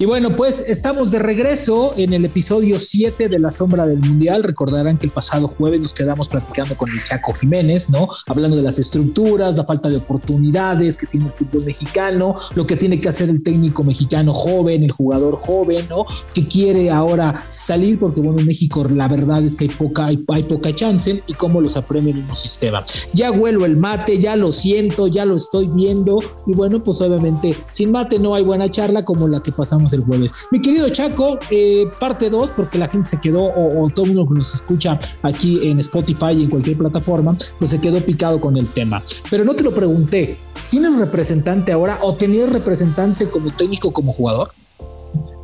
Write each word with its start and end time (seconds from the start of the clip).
Y 0.00 0.04
bueno, 0.04 0.36
pues 0.36 0.62
estamos 0.64 1.10
de 1.10 1.18
regreso 1.18 1.92
en 1.96 2.12
el 2.12 2.24
episodio 2.24 2.78
7 2.78 3.28
de 3.28 3.40
La 3.40 3.50
Sombra 3.50 3.84
del 3.84 3.98
Mundial. 3.98 4.44
Recordarán 4.44 4.96
que 4.96 5.06
el 5.06 5.12
pasado 5.12 5.48
jueves 5.48 5.80
nos 5.80 5.92
quedamos 5.92 6.28
platicando 6.28 6.76
con 6.76 6.88
el 6.88 7.02
Chaco 7.02 7.32
Jiménez, 7.32 7.90
¿no? 7.90 8.08
Hablando 8.28 8.56
de 8.56 8.62
las 8.62 8.78
estructuras, 8.78 9.56
la 9.56 9.64
falta 9.64 9.88
de 9.88 9.96
oportunidades 9.96 10.96
que 10.96 11.08
tiene 11.08 11.26
el 11.26 11.32
fútbol 11.32 11.64
mexicano, 11.64 12.36
lo 12.54 12.64
que 12.64 12.76
tiene 12.76 13.00
que 13.00 13.08
hacer 13.08 13.28
el 13.28 13.42
técnico 13.42 13.82
mexicano 13.82 14.32
joven, 14.32 14.84
el 14.84 14.92
jugador 14.92 15.36
joven, 15.40 15.84
¿no? 15.88 16.06
Que 16.32 16.46
quiere 16.46 16.92
ahora 16.92 17.34
salir 17.48 17.98
porque, 17.98 18.20
bueno, 18.20 18.38
en 18.38 18.46
México 18.46 18.86
la 18.88 19.08
verdad 19.08 19.42
es 19.42 19.56
que 19.56 19.64
hay 19.64 19.70
poca, 19.70 20.06
hay, 20.06 20.16
poca 20.44 20.72
chance 20.72 21.24
y 21.26 21.32
cómo 21.32 21.60
los 21.60 21.76
apremia 21.76 22.12
el 22.12 22.18
mismo 22.18 22.36
sistema. 22.36 22.86
Ya 23.14 23.32
huelo 23.32 23.66
el 23.66 23.76
mate, 23.76 24.20
ya 24.20 24.36
lo 24.36 24.52
siento, 24.52 25.08
ya 25.08 25.24
lo 25.24 25.34
estoy 25.34 25.66
viendo 25.66 26.20
y 26.46 26.52
bueno, 26.52 26.84
pues 26.84 27.00
obviamente 27.00 27.56
sin 27.72 27.90
mate 27.90 28.20
no 28.20 28.36
hay 28.36 28.44
buena 28.44 28.70
charla 28.70 29.04
como 29.04 29.26
la 29.26 29.42
que 29.42 29.50
pasamos 29.50 29.87
el 29.92 30.02
jueves. 30.02 30.48
Mi 30.50 30.60
querido 30.60 30.88
Chaco, 30.88 31.38
eh, 31.50 31.86
parte 31.98 32.30
2, 32.30 32.50
porque 32.56 32.78
la 32.78 32.88
gente 32.88 33.08
se 33.08 33.20
quedó, 33.20 33.44
o, 33.44 33.88
todo 33.90 34.06
el 34.06 34.14
mundo 34.14 34.28
que 34.28 34.38
nos 34.38 34.54
escucha 34.54 34.98
aquí 35.22 35.68
en 35.68 35.78
Spotify 35.78 36.32
y 36.32 36.44
en 36.44 36.50
cualquier 36.50 36.78
plataforma, 36.78 37.36
pues 37.58 37.70
se 37.70 37.80
quedó 37.80 38.00
picado 38.00 38.40
con 38.40 38.56
el 38.56 38.66
tema. 38.68 39.02
Pero 39.30 39.44
no 39.44 39.54
te 39.54 39.64
lo 39.64 39.74
pregunté, 39.74 40.38
¿tienes 40.70 40.98
representante 40.98 41.72
ahora 41.72 41.98
o 42.02 42.14
tenías 42.14 42.50
representante 42.50 43.28
como 43.28 43.50
técnico, 43.50 43.92
como 43.92 44.12
jugador? 44.12 44.52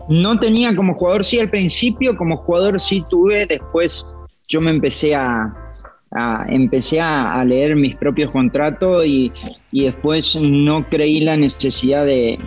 No 0.08 0.38
tenía 0.38 0.74
como 0.76 0.94
jugador, 0.94 1.24
sí, 1.24 1.40
al 1.40 1.50
principio, 1.50 2.16
como 2.16 2.36
jugador 2.38 2.80
sí 2.80 3.04
tuve, 3.08 3.46
después 3.46 4.06
yo 4.48 4.60
me 4.60 4.70
empecé 4.70 5.14
a, 5.14 5.63
empecé 6.48 7.00
a, 7.00 7.44
leer 7.44 7.76
mis 7.76 7.96
propios 7.96 8.30
contratos 8.30 9.04
y, 9.06 9.32
después 9.72 10.36
no 10.36 10.88
creí 10.88 11.20
la 11.20 11.36
necesidad 11.36 12.06
de, 12.06 12.38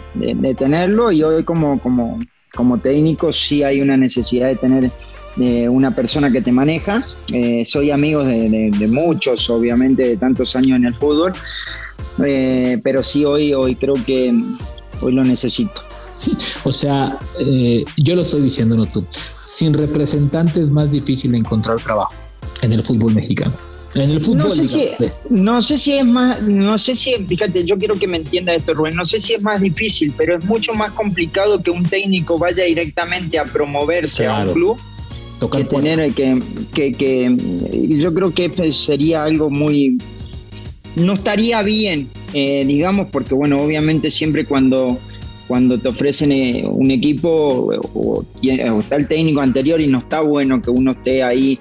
tenerlo 0.57 1.11
y 1.11 1.23
hoy 1.23 1.43
como, 1.43 1.79
como, 1.81 2.19
como 2.55 2.77
técnico 2.77 3.33
sí 3.33 3.63
hay 3.63 3.81
una 3.81 3.97
necesidad 3.97 4.47
de 4.47 4.55
tener 4.55 4.91
eh, 5.39 5.67
una 5.67 5.91
persona 5.93 6.31
que 6.31 6.41
te 6.41 6.51
maneja. 6.51 7.05
Eh, 7.33 7.63
soy 7.65 7.91
amigo 7.91 8.23
de, 8.23 8.87
muchos, 8.89 9.49
obviamente, 9.49 10.07
de 10.07 10.17
tantos 10.17 10.55
años 10.55 10.77
en 10.77 10.85
el 10.85 10.95
fútbol, 10.95 11.33
eh, 12.25 12.79
pero 12.83 13.03
sí 13.03 13.25
hoy, 13.25 13.53
hoy 13.53 13.75
creo 13.75 13.95
que 14.05 14.33
hoy 15.01 15.13
lo 15.13 15.23
necesito. 15.23 15.81
O 16.63 16.71
sea, 16.71 17.19
yo 17.97 18.15
lo 18.15 18.21
estoy 18.21 18.41
diciendo, 18.41 18.75
no 18.75 18.87
tú. 18.87 19.05
Sin 19.43 19.73
representantes 19.73 20.57
es 20.57 20.71
más 20.71 20.91
difícil 20.91 21.35
encontrar 21.35 21.77
trabajo 21.77 22.15
en 22.61 22.73
el 22.73 22.83
fútbol 22.83 23.13
mexicano. 23.13 23.53
En 23.95 24.11
el 24.11 24.21
fútbol. 24.21 24.43
No 24.43 24.49
sé, 24.49 24.67
si, 24.67 24.89
no 25.29 25.61
sé 25.61 25.77
si 25.77 25.93
es 25.93 26.05
más, 26.05 26.41
no 26.41 26.77
sé 26.77 26.95
si, 26.95 27.13
fíjate, 27.25 27.63
yo 27.63 27.77
quiero 27.77 27.95
que 27.95 28.07
me 28.07 28.17
entienda 28.17 28.53
esto, 28.53 28.73
Rubén, 28.73 28.95
no 28.95 29.05
sé 29.05 29.19
si 29.19 29.33
es 29.33 29.41
más 29.41 29.61
difícil, 29.61 30.13
pero 30.17 30.37
es 30.37 30.45
mucho 30.45 30.73
más 30.73 30.91
complicado 30.91 31.61
que 31.61 31.71
un 31.71 31.83
técnico 31.83 32.37
vaya 32.37 32.65
directamente 32.65 33.39
a 33.39 33.45
promoverse 33.45 34.27
a 34.27 34.43
un 34.43 34.53
club. 34.53 34.77
que 35.51 35.63
tener 35.63 36.11
que, 36.13 36.41
que, 36.73 36.93
que, 36.93 37.37
yo 37.97 38.13
creo 38.13 38.33
que 38.33 38.73
sería 38.73 39.23
algo 39.23 39.49
muy 39.49 39.97
no 40.95 41.13
estaría 41.13 41.61
bien 41.61 42.09
eh, 42.33 42.65
digamos 42.65 43.09
porque 43.11 43.35
bueno 43.35 43.61
obviamente 43.61 44.09
siempre 44.09 44.45
cuando 44.45 44.97
cuando 45.47 45.79
te 45.79 45.87
ofrecen 45.87 46.31
eh, 46.31 46.65
un 46.67 46.91
equipo 46.91 47.29
o, 47.93 48.25
o, 48.43 48.79
está 48.79 48.95
el 48.95 49.07
técnico 49.07 49.39
anterior 49.41 49.79
y 49.79 49.87
no 49.87 49.99
está 49.99 50.21
bueno 50.21 50.61
que 50.61 50.69
uno 50.69 50.91
esté 50.91 51.23
ahí 51.23 51.57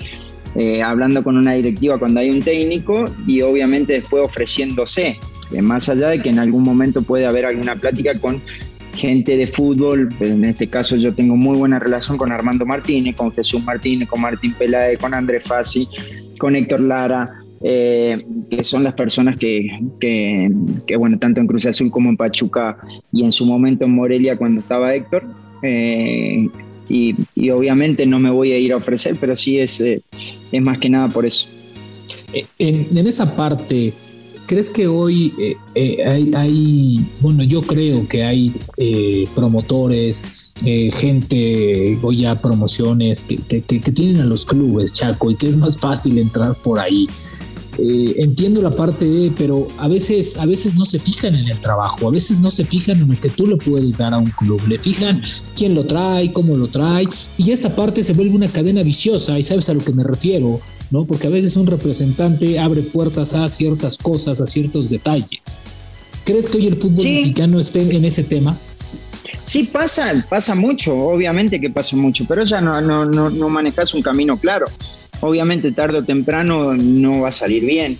eh, 0.59 0.83
hablando 0.83 1.23
con 1.23 1.37
una 1.37 1.53
directiva 1.53 1.99
cuando 1.99 2.21
hay 2.21 2.31
un 2.31 2.41
técnico 2.41 3.05
y 3.27 3.43
obviamente 3.43 3.93
después 3.93 4.25
ofreciéndose, 4.25 5.19
eh, 5.53 5.63
más 5.63 5.91
allá 5.91 6.09
de 6.09 6.23
que 6.23 6.31
en 6.31 6.39
algún 6.39 6.63
momento 6.63 7.03
puede 7.03 7.27
haber 7.27 7.45
alguna 7.45 7.77
plática 7.77 8.19
con 8.19 8.41
gente 8.95 9.37
de 9.37 9.47
fútbol, 9.47 10.17
en 10.21 10.47
este 10.47 10.67
caso 10.69 10.97
yo 10.97 11.13
tengo 11.13 11.37
muy 11.37 11.59
buena 11.59 11.79
relación 11.79 12.17
con 12.17 12.33
Armando 12.33 12.65
Martínez, 12.65 13.17
con 13.17 13.33
Jesús 13.33 13.63
Martínez, 13.63 14.09
con 14.09 14.23
Martín 14.23 14.55
Peláez, 14.55 14.99
con 14.99 15.13
Andrés 15.13 15.43
Fassi, 15.43 15.87
con 16.39 16.57
Héctor 16.57 16.81
Lara, 16.81 17.29
eh, 17.63 18.25
que 18.49 18.65
son 18.65 18.83
las 18.83 18.95
personas 18.95 19.37
que, 19.37 19.69
bueno, 20.97 21.19
tanto 21.19 21.43
en 21.43 21.47
Cruz 21.47 21.67
Azul 21.67 21.91
como 21.91 22.09
en 22.09 22.17
Pachuca 22.17 22.79
y 23.13 23.25
en 23.25 23.33
su 23.33 23.45
momento 23.45 23.85
en 23.85 23.91
Morelia 23.91 24.39
cuando 24.39 24.63
estaba 24.63 24.95
Héctor, 24.95 25.27
y, 26.89 27.51
obviamente 27.51 28.07
no 28.07 28.19
me 28.19 28.31
voy 28.31 28.53
a 28.53 28.59
ir 28.59 28.73
a 28.73 28.77
ofrecer, 28.77 29.17
pero 29.21 29.37
sí 29.37 29.59
es, 29.59 29.83
es 30.53 30.63
más 30.63 30.79
que 30.79 30.89
nada 30.89 31.09
por 31.09 31.27
eso. 31.27 31.47
Eh, 32.33 32.47
en, 32.59 33.07
esa 33.07 33.37
parte, 33.37 33.93
¿crees 34.47 34.71
que 34.71 34.87
hoy 34.87 35.33
eh, 35.75 36.33
hay, 36.35 37.05
bueno, 37.21 37.43
yo 37.43 37.63
creo 37.63 38.07
que 38.09 38.23
hay 38.25 38.53
promotores, 39.35 40.51
gente, 40.95 41.99
o 42.03 42.13
ya 42.13 42.41
promociones 42.41 43.25
que, 43.25 43.37
que, 43.37 43.63
que, 43.63 43.93
tienen 43.93 44.23
a 44.23 44.25
los 44.25 44.47
clubes, 44.47 44.93
Chaco, 44.93 45.31
y 45.31 45.37
que 45.37 45.49
es 45.49 45.57
más 45.57 45.77
fácil 45.77 46.19
entrar 46.19 46.55
por 46.55 46.79
ahí? 46.79 47.07
Eh, 47.79 48.15
entiendo 48.19 48.63
la 48.63 48.71
parte 48.71 49.05
de, 49.05 49.31
pero 49.37 49.69
a 49.79 49.87
veces, 49.87 50.39
a 50.39 50.47
veces 50.47 50.77
no 50.77 50.87
se 50.87 50.99
fijan 50.99 51.35
en 51.35 51.47
el 51.47 51.61
trabajo, 51.61 52.09
a 52.09 52.11
veces 52.11 52.41
no 52.41 52.51
se 52.51 52.65
fijan 52.65 52.97
en 52.97 53.09
lo 53.09 53.21
que 53.21 53.29
tú 53.29 53.47
le 53.47 53.57
puedes 53.57 53.99
dar 53.99 54.15
a 54.15 54.19
un 54.19 54.31
club, 54.31 54.63
le 54.67 54.79
fijan 54.79 55.23
quién 55.55 55.75
lo 55.75 55.85
trae, 55.85 56.33
cómo 56.33 56.57
lo 56.57 56.69
trae, 56.69 57.07
y 57.37 57.51
esa 57.51 57.77
parte 57.77 58.03
se 58.03 58.15
vuelve 58.15 58.35
una 58.35 58.49
cadena 58.49 58.83
viciosa, 58.83 59.39
y 59.39 59.43
sabes 59.43 59.69
a 59.69 59.75
lo 59.75 59.81
que 59.81 59.93
me 59.93 60.05
refiero, 60.05 60.61
¿no? 60.91 61.05
Porque 61.05 61.27
a 61.27 61.31
veces 61.31 61.57
un 61.57 61.67
representante 61.67 62.59
abre 62.59 62.81
puertas 62.81 63.35
a 63.35 63.47
ciertas 63.51 63.99
cosas, 63.99 64.41
a 64.41 64.47
ciertos 64.47 64.89
detalles. 64.89 65.61
¿Crees 66.25 66.49
que 66.49 66.57
hoy 66.57 66.69
el 66.69 66.77
fútbol 66.77 67.05
mexicano 67.05 67.61
esté 67.61 67.83
en 67.95 68.05
ese 68.07 68.25
tema? 68.25 68.57
Sí, 69.45 69.65
pasa, 69.65 70.25
pasa 70.29 70.55
mucho, 70.55 70.97
obviamente 70.97 71.61
que 71.61 71.69
pasa 71.69 71.95
mucho, 71.95 72.25
pero 72.27 72.45
ya 72.45 72.61
no, 72.61 72.81
no, 72.81 73.05
no, 73.05 73.29
no 73.29 73.49
manejas 73.51 73.93
un 73.93 74.03
camino 74.03 74.39
claro 74.39 74.67
obviamente 75.21 75.73
tarde 75.73 75.99
o 75.99 76.05
temprano 76.05 76.75
no 76.75 77.21
va 77.23 77.29
a 77.29 77.33
salir 77.33 77.65
bien. 77.65 77.97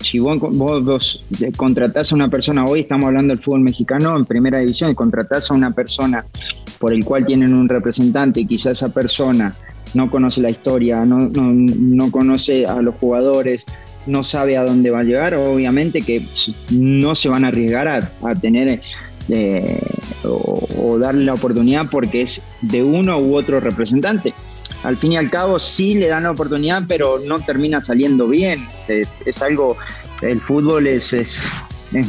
Si 0.00 0.18
vos, 0.18 0.38
vos, 0.40 1.24
contratás 1.56 2.12
a 2.12 2.14
una 2.14 2.28
persona, 2.28 2.64
hoy 2.64 2.80
estamos 2.80 3.08
hablando 3.08 3.34
del 3.34 3.42
fútbol 3.42 3.60
mexicano 3.60 4.16
en 4.16 4.24
primera 4.24 4.58
división, 4.58 4.90
y 4.90 4.94
contratás 4.94 5.50
a 5.50 5.54
una 5.54 5.70
persona 5.72 6.24
por 6.78 6.94
el 6.94 7.04
cual 7.04 7.26
tienen 7.26 7.52
un 7.52 7.68
representante 7.68 8.40
y 8.40 8.46
quizás 8.46 8.78
esa 8.78 8.88
persona 8.88 9.54
no 9.92 10.10
conoce 10.10 10.40
la 10.40 10.50
historia, 10.50 11.04
no, 11.04 11.30
no, 11.34 12.10
conoce 12.10 12.64
a 12.64 12.80
los 12.80 12.94
jugadores, 12.94 13.66
no 14.06 14.22
sabe 14.22 14.56
a 14.56 14.64
dónde 14.64 14.90
va 14.90 15.00
a 15.00 15.04
llegar, 15.04 15.34
obviamente 15.34 16.00
que 16.00 16.24
no 16.70 17.14
se 17.14 17.28
van 17.28 17.44
a 17.44 17.48
arriesgar 17.48 18.10
a, 18.22 18.34
tener 18.36 18.80
eh, 19.28 19.80
o, 20.24 20.98
darle 20.98 21.24
la 21.24 21.34
oportunidad 21.34 21.86
porque 21.90 22.22
es 22.22 22.40
de 22.62 22.82
uno 22.82 23.18
u 23.18 23.34
otro 23.34 23.60
representante 23.60 24.32
al 24.82 24.96
fin 24.96 25.12
y 25.12 25.16
al 25.16 25.30
cabo 25.30 25.58
sí 25.58 25.94
le 25.94 26.08
dan 26.08 26.22
la 26.22 26.30
oportunidad, 26.30 26.84
pero 26.86 27.18
no 27.18 27.38
termina 27.40 27.80
saliendo 27.80 28.28
bien. 28.28 28.66
Es, 28.88 29.42
algo, 29.42 29.76
el 30.22 30.40
fútbol 30.40 30.86
es, 30.86 31.12
es, 31.12 31.40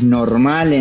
normal, 0.04 0.74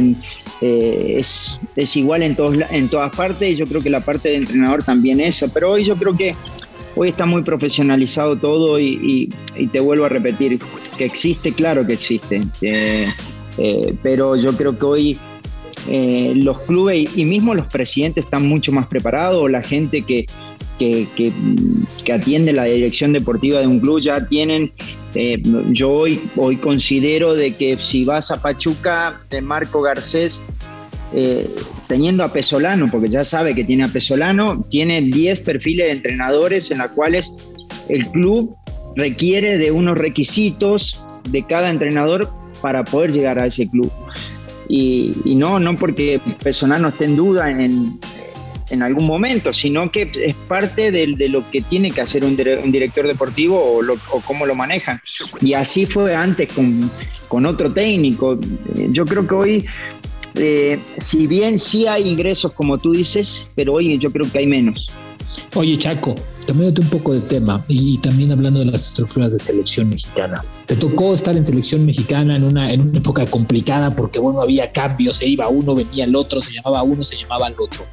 eh, 0.60 1.14
es, 1.18 1.60
es, 1.74 1.96
igual 1.96 2.22
en, 2.22 2.36
todos, 2.36 2.56
en 2.70 2.88
todas 2.88 3.14
partes 3.14 3.50
y 3.50 3.56
yo 3.56 3.66
creo 3.66 3.80
que 3.80 3.90
la 3.90 4.00
parte 4.00 4.28
de 4.28 4.36
entrenador 4.36 4.82
también 4.82 5.20
es, 5.20 5.44
pero 5.52 5.72
hoy 5.72 5.84
yo 5.84 5.96
creo 5.96 6.16
que 6.16 6.34
hoy 6.94 7.08
está 7.08 7.26
muy 7.26 7.42
profesionalizado 7.42 8.36
todo 8.36 8.78
y, 8.78 9.32
te 9.72 9.80
vuelvo 9.80 10.04
a 10.04 10.08
repetir 10.08 10.60
que 10.96 11.04
existe, 11.04 11.52
claro 11.52 11.86
que 11.86 11.94
existe, 11.94 12.42
eh, 12.62 13.08
eh, 13.58 13.94
pero 14.02 14.36
yo 14.36 14.56
creo 14.56 14.78
que 14.78 14.84
hoy... 14.84 15.18
los 15.88 16.60
clubes 16.66 17.08
y 17.16 17.24
mismo 17.24 17.54
los 17.54 17.66
presidentes 17.66 18.24
están 18.24 18.46
mucho 18.46 18.70
más 18.70 18.86
preparados, 18.86 19.50
la 19.50 19.62
gente 19.62 20.02
que, 20.02 20.26
que, 20.80 21.32
atiende 22.12 22.52
la 22.52 22.64
dirección 22.64 23.12
deportiva 23.12 23.60
de 23.60 23.66
un 23.66 23.80
club 23.80 24.00
ya 24.00 24.26
tienen, 24.26 24.72
eh, 25.14 25.40
yo 25.70 25.90
hoy, 25.90 26.20
hoy 26.36 26.56
considero 26.56 27.34
de 27.34 27.54
que 27.54 27.76
si 27.76 28.04
vas 28.04 28.30
a 28.30 28.40
Pachuca, 28.40 29.20
de 29.30 29.42
Marco 29.42 29.82
Garcés, 29.82 30.42
eh, 31.12 31.48
teniendo 31.86 32.24
a 32.24 32.32
Pesolano, 32.32 32.86
porque 32.90 33.08
ya 33.08 33.24
sabe 33.24 33.54
que 33.54 33.64
tiene 33.64 33.84
a 33.84 33.88
Pesolano, 33.88 34.64
tiene 34.70 35.02
10 35.02 35.40
perfiles 35.40 35.86
de 35.86 35.92
entrenadores 35.92 36.70
en 36.70 36.78
los 36.78 36.90
cuales 36.92 37.32
el 37.88 38.06
club 38.06 38.56
requiere 38.96 39.58
de 39.58 39.70
unos 39.70 39.98
requisitos 39.98 41.04
de 41.28 41.42
cada 41.42 41.70
entrenador 41.70 42.28
para 42.62 42.84
poder 42.84 43.12
llegar 43.12 43.38
a 43.38 43.46
ese 43.46 43.68
club. 43.68 43.90
Y, 44.68 45.12
y 45.24 45.34
no, 45.34 45.58
no 45.58 45.76
porque 45.76 46.20
Pesolano 46.42 46.88
esté 46.88 47.06
en 47.06 47.16
duda 47.16 47.50
en, 47.50 47.98
en 48.70 48.82
algún 48.82 49.06
momento, 49.06 49.52
sino 49.52 49.90
que 49.90 50.10
es 50.14 50.34
parte 50.34 50.90
de, 50.90 51.06
lo 51.28 51.48
que 51.50 51.60
tiene 51.60 51.90
que 51.90 52.00
hacer 52.00 52.24
un, 52.24 52.36
director 52.36 53.06
deportivo 53.06 53.56
o, 53.56 54.20
cómo 54.20 54.46
lo 54.46 54.54
manejan. 54.54 55.00
Y 55.40 55.54
así 55.54 55.86
fue 55.86 56.14
antes 56.14 56.50
con, 56.52 57.46
otro 57.46 57.72
técnico. 57.72 58.38
Eh, 58.76 58.88
yo 58.90 59.04
creo 59.04 59.26
que 59.26 59.34
hoy, 59.34 59.66
eh, 60.34 60.78
si 60.98 61.26
bien 61.26 61.58
sí 61.58 61.86
hay 61.86 62.08
ingresos, 62.08 62.52
como 62.52 62.78
tú 62.78 62.92
dices, 62.92 63.46
pero 63.54 63.74
hoy 63.74 63.98
yo 63.98 64.10
creo 64.10 64.30
que 64.30 64.38
hay 64.38 64.46
menos. 64.46 64.90
Oye, 65.54 65.76
Chaco, 65.76 66.14
cambiándote 66.46 66.80
un 66.80 66.88
poco 66.88 67.14
de 67.14 67.20
tema 67.20 67.64
y, 67.68 67.98
también 67.98 68.32
hablando 68.32 68.60
de 68.60 68.66
las 68.66 68.88
estructuras 68.88 69.32
de 69.32 69.38
selección 69.38 69.88
mexicana. 69.88 70.44
Te 70.66 70.76
tocó 70.76 71.14
estar 71.14 71.36
en 71.36 71.44
selección 71.44 71.84
mexicana 71.86 72.36
en 72.36 72.44
una, 72.44 72.72
en 72.72 72.80
una 72.80 72.98
época 72.98 73.26
complicada 73.26 73.94
porque, 73.94 74.18
bueno, 74.18 74.40
había 74.40 74.72
cambios, 74.72 75.16
se 75.16 75.26
iba 75.26 75.48
uno, 75.48 75.74
venía 75.74 76.04
el 76.04 76.16
otro, 76.16 76.40
se 76.40 76.52
llamaba 76.52 76.82
uno, 76.82 77.04
se 77.04 77.16
llamaba 77.16 77.48
el 77.48 77.54
otro. 77.58 77.86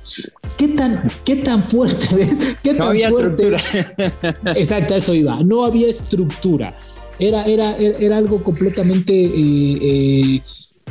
¿Qué 0.58 0.70
tan, 0.70 1.08
qué 1.24 1.36
tan 1.38 1.64
fuerte 1.64 2.16
ves? 2.16 2.58
¿Qué 2.64 2.74
no 2.74 2.80
tan 2.80 2.88
había 2.90 3.10
fuerte? 3.10 3.56
estructura. 3.56 4.56
Exacto, 4.56 4.96
eso 4.96 5.14
iba. 5.14 5.42
No 5.44 5.66
había 5.66 5.88
estructura. 5.88 6.76
Era, 7.20 7.46
era, 7.46 7.76
era 7.78 8.18
algo 8.18 8.44
completamente 8.44 9.14
eh, 9.14 9.78
eh, 9.82 10.42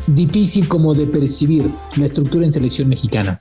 difícil 0.06 0.66
como 0.66 0.94
de 0.94 1.06
percibir 1.06 1.64
la 1.96 2.04
estructura 2.04 2.44
en 2.44 2.52
selección 2.52 2.88
mexicana. 2.88 3.38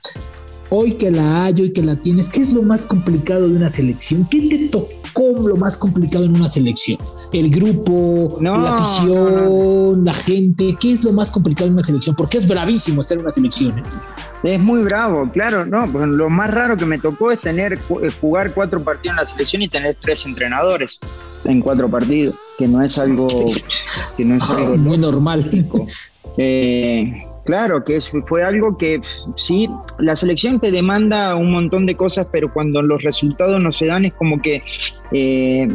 Hoy 0.68 0.94
que 0.94 1.12
la 1.12 1.44
hay, 1.44 1.54
hoy 1.60 1.70
que 1.70 1.82
la 1.82 1.94
tienes, 1.94 2.28
¿qué 2.28 2.40
es 2.40 2.52
lo 2.52 2.62
más 2.62 2.86
complicado 2.86 3.48
de 3.48 3.54
una 3.54 3.68
selección? 3.68 4.26
¿Qué 4.28 4.48
te 4.48 4.68
tocó 4.68 5.46
lo 5.46 5.56
más 5.56 5.78
complicado 5.78 6.24
en 6.24 6.34
una 6.34 6.48
selección? 6.48 6.98
¿El 7.32 7.50
grupo, 7.50 8.38
No, 8.40 8.58
la 8.58 8.74
afición, 8.74 10.04
la 10.04 10.12
gente? 10.12 10.76
¿Qué 10.80 10.92
es 10.92 11.04
lo 11.04 11.12
más 11.12 11.30
complicado 11.30 11.68
en 11.68 11.74
una 11.74 11.82
selección? 11.82 12.16
Porque 12.16 12.38
es 12.38 12.48
bravísimo 12.48 13.00
estar 13.00 13.16
en 13.16 13.22
una 13.22 13.30
selección. 13.30 13.78
¿eh? 13.78 13.82
Es 14.42 14.60
muy 14.60 14.82
bravo, 14.82 15.30
claro, 15.30 15.64
no. 15.64 15.90
pues 15.90 16.08
lo 16.08 16.28
más 16.30 16.52
raro 16.52 16.76
que 16.76 16.84
me 16.84 16.98
tocó 16.98 17.30
es 17.30 17.40
tener 17.40 17.74
eh, 17.74 18.10
jugar 18.20 18.52
cuatro 18.52 18.82
partidos 18.82 19.12
en 19.12 19.22
la 19.22 19.26
selección 19.26 19.62
y 19.62 19.68
tener 19.68 19.96
tres 20.00 20.26
entrenadores 20.26 20.98
en 21.44 21.60
cuatro 21.60 21.88
partidos, 21.88 22.34
que 22.58 22.66
no 22.66 22.82
es 22.82 22.98
algo, 22.98 23.28
que 24.16 24.24
no 24.24 24.34
es 24.34 24.50
algo 24.50 24.76
Muy 24.76 24.98
normal. 24.98 25.48
Eh, 26.38 27.24
claro, 27.46 27.82
que 27.84 27.98
fue 28.00 28.42
algo 28.44 28.76
que 28.76 29.00
sí, 29.36 29.68
la 29.98 30.14
selección 30.14 30.60
te 30.60 30.70
demanda 30.70 31.34
un 31.36 31.50
montón 31.50 31.86
de 31.86 31.94
cosas, 31.94 32.26
pero 32.30 32.52
cuando 32.52 32.82
los 32.82 33.02
resultados 33.02 33.58
no 33.60 33.72
se 33.72 33.86
dan 33.86 34.04
es 34.04 34.12
como 34.12 34.42
que 34.42 34.62
eh, 35.12 35.66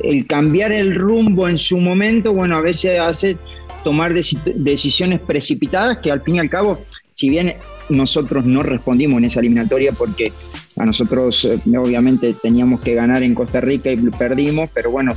el 0.00 0.26
cambiar 0.26 0.72
el 0.72 0.94
rumbo 0.94 1.48
en 1.48 1.56
su 1.56 1.78
momento, 1.78 2.34
bueno, 2.34 2.56
a 2.56 2.60
veces 2.60 3.00
hace 3.00 3.38
tomar 3.84 4.12
deci- 4.12 4.42
decisiones 4.54 5.20
precipitadas 5.20 5.98
que 5.98 6.10
al 6.10 6.20
fin 6.20 6.36
y 6.36 6.38
al 6.40 6.50
cabo, 6.50 6.80
si 7.14 7.30
bien 7.30 7.54
nosotros 7.88 8.44
no 8.44 8.62
respondimos 8.62 9.18
en 9.18 9.24
esa 9.24 9.40
eliminatoria 9.40 9.92
porque 9.92 10.32
a 10.76 10.84
nosotros 10.84 11.44
eh, 11.44 11.58
obviamente 11.78 12.34
teníamos 12.42 12.80
que 12.80 12.94
ganar 12.94 13.22
en 13.22 13.34
Costa 13.34 13.60
Rica 13.60 13.90
y 13.90 13.96
perdimos, 13.96 14.70
pero 14.74 14.90
bueno, 14.90 15.14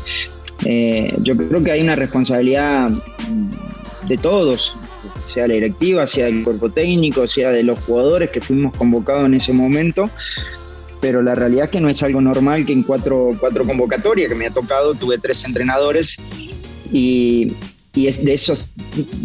eh, 0.66 1.14
yo 1.22 1.36
creo 1.36 1.64
que 1.64 1.72
hay 1.72 1.82
una 1.82 1.96
responsabilidad 1.96 2.90
de 4.08 4.18
todos, 4.18 4.76
sea 5.32 5.48
la 5.48 5.54
directiva, 5.56 6.06
sea 6.08 6.28
el 6.28 6.44
cuerpo 6.44 6.70
técnico, 6.72 7.28
sea 7.28 7.52
de 7.52 7.64
los 7.64 7.80
jugadores 7.80 8.30
que 8.32 8.42
fuimos 8.42 8.76
convocados 8.76 9.26
en 9.26 9.34
ese 9.36 9.54
momento, 9.54 10.10
pero 11.02 11.22
la 11.22 11.36
realidad 11.36 11.66
es 11.66 11.72
que 11.72 11.82
no 11.82 11.90
es 11.90 12.02
algo 12.04 12.22
normal 12.22 12.66
que 12.66 12.74
en 12.74 12.84
cuatro, 12.84 13.36
cuatro 13.40 13.66
convocatorias 13.66 14.30
que 14.30 14.36
me 14.36 14.48
ha 14.48 14.52
tocado 14.52 14.94
tuve 14.96 15.18
tres 15.18 15.44
entrenadores 15.46 16.18
y, 16.92 17.54
y 17.94 18.08
es 18.08 18.24
de 18.24 18.34
esos, 18.34 18.60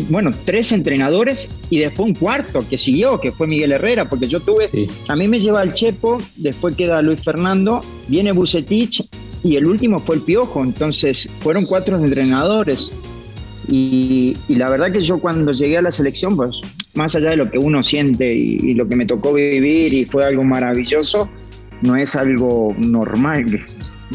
bueno, 0.09 0.33
tres 0.45 0.73
entrenadores 0.73 1.49
y 1.71 1.79
después 1.79 2.09
un 2.09 2.15
cuarto 2.15 2.65
que 2.69 2.77
siguió, 2.79 3.21
que 3.21 3.33
fue 3.33 3.47
Miguel 3.47 3.73
Herrera, 3.73 4.09
porque 4.09 4.27
yo 4.29 4.41
tuve, 4.41 4.69
Sí. 4.69 4.89
a 5.09 5.17
mí 5.17 5.29
me 5.29 5.39
lleva 5.39 5.63
el 5.63 5.75
Chepo, 5.75 6.19
después 6.37 6.75
queda 6.77 7.03
Luis 7.03 7.23
Fernando, 7.23 7.81
viene 8.09 8.33
Bucetich 8.33 9.05
y 9.43 9.57
el 9.57 9.67
último 9.67 10.01
fue 10.01 10.17
el 10.17 10.23
Piojo, 10.23 10.63
entonces 10.63 11.29
fueron 11.41 11.65
cuatro 11.65 11.97
entrenadores. 11.97 12.91
Y, 13.71 14.37
y 14.49 14.57
la 14.57 14.69
verdad 14.69 14.91
que 14.93 15.01
yo 15.01 15.19
cuando 15.19 15.53
llegué 15.53 15.79
a 15.79 15.83
la 15.83 15.93
selección, 15.93 16.37
pues 16.37 16.61
más 16.95 17.15
allá 17.15 17.31
de 17.31 17.37
lo 17.37 17.51
que 17.51 17.59
uno 17.59 17.83
siente 17.83 18.35
y, 18.35 18.57
y 18.61 18.75
lo 18.75 18.89
que 18.89 18.97
me 18.97 19.07
tocó 19.07 19.33
vivir 19.33 19.95
y 19.95 20.05
fue 20.07 20.25
algo 20.25 20.43
maravilloso, 20.43 21.31
no 21.83 21.97
es 21.97 22.17
algo 22.17 22.75
normal, 22.79 23.47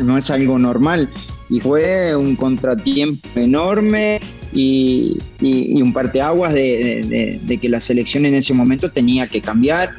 no 0.04 0.18
es 0.18 0.30
algo 0.30 0.60
normal. 0.60 1.10
Y 1.50 1.60
fue 1.62 2.16
un 2.16 2.36
contratiempo 2.36 3.28
enorme 3.36 4.19
y, 4.52 5.18
y- 5.40 5.81
un 5.81 5.94
parteaguas 5.94 6.54
de, 6.54 6.62
de- 6.62 7.08
de- 7.08 7.40
de 7.44 7.58
que 7.58 7.69
la 7.69 7.80
selección 7.80 8.25
en 8.25 8.36
ese 8.36 8.54
momento 8.54 8.92
tenía 8.92 9.28
que 9.30 9.42
cambiar. 9.42 9.92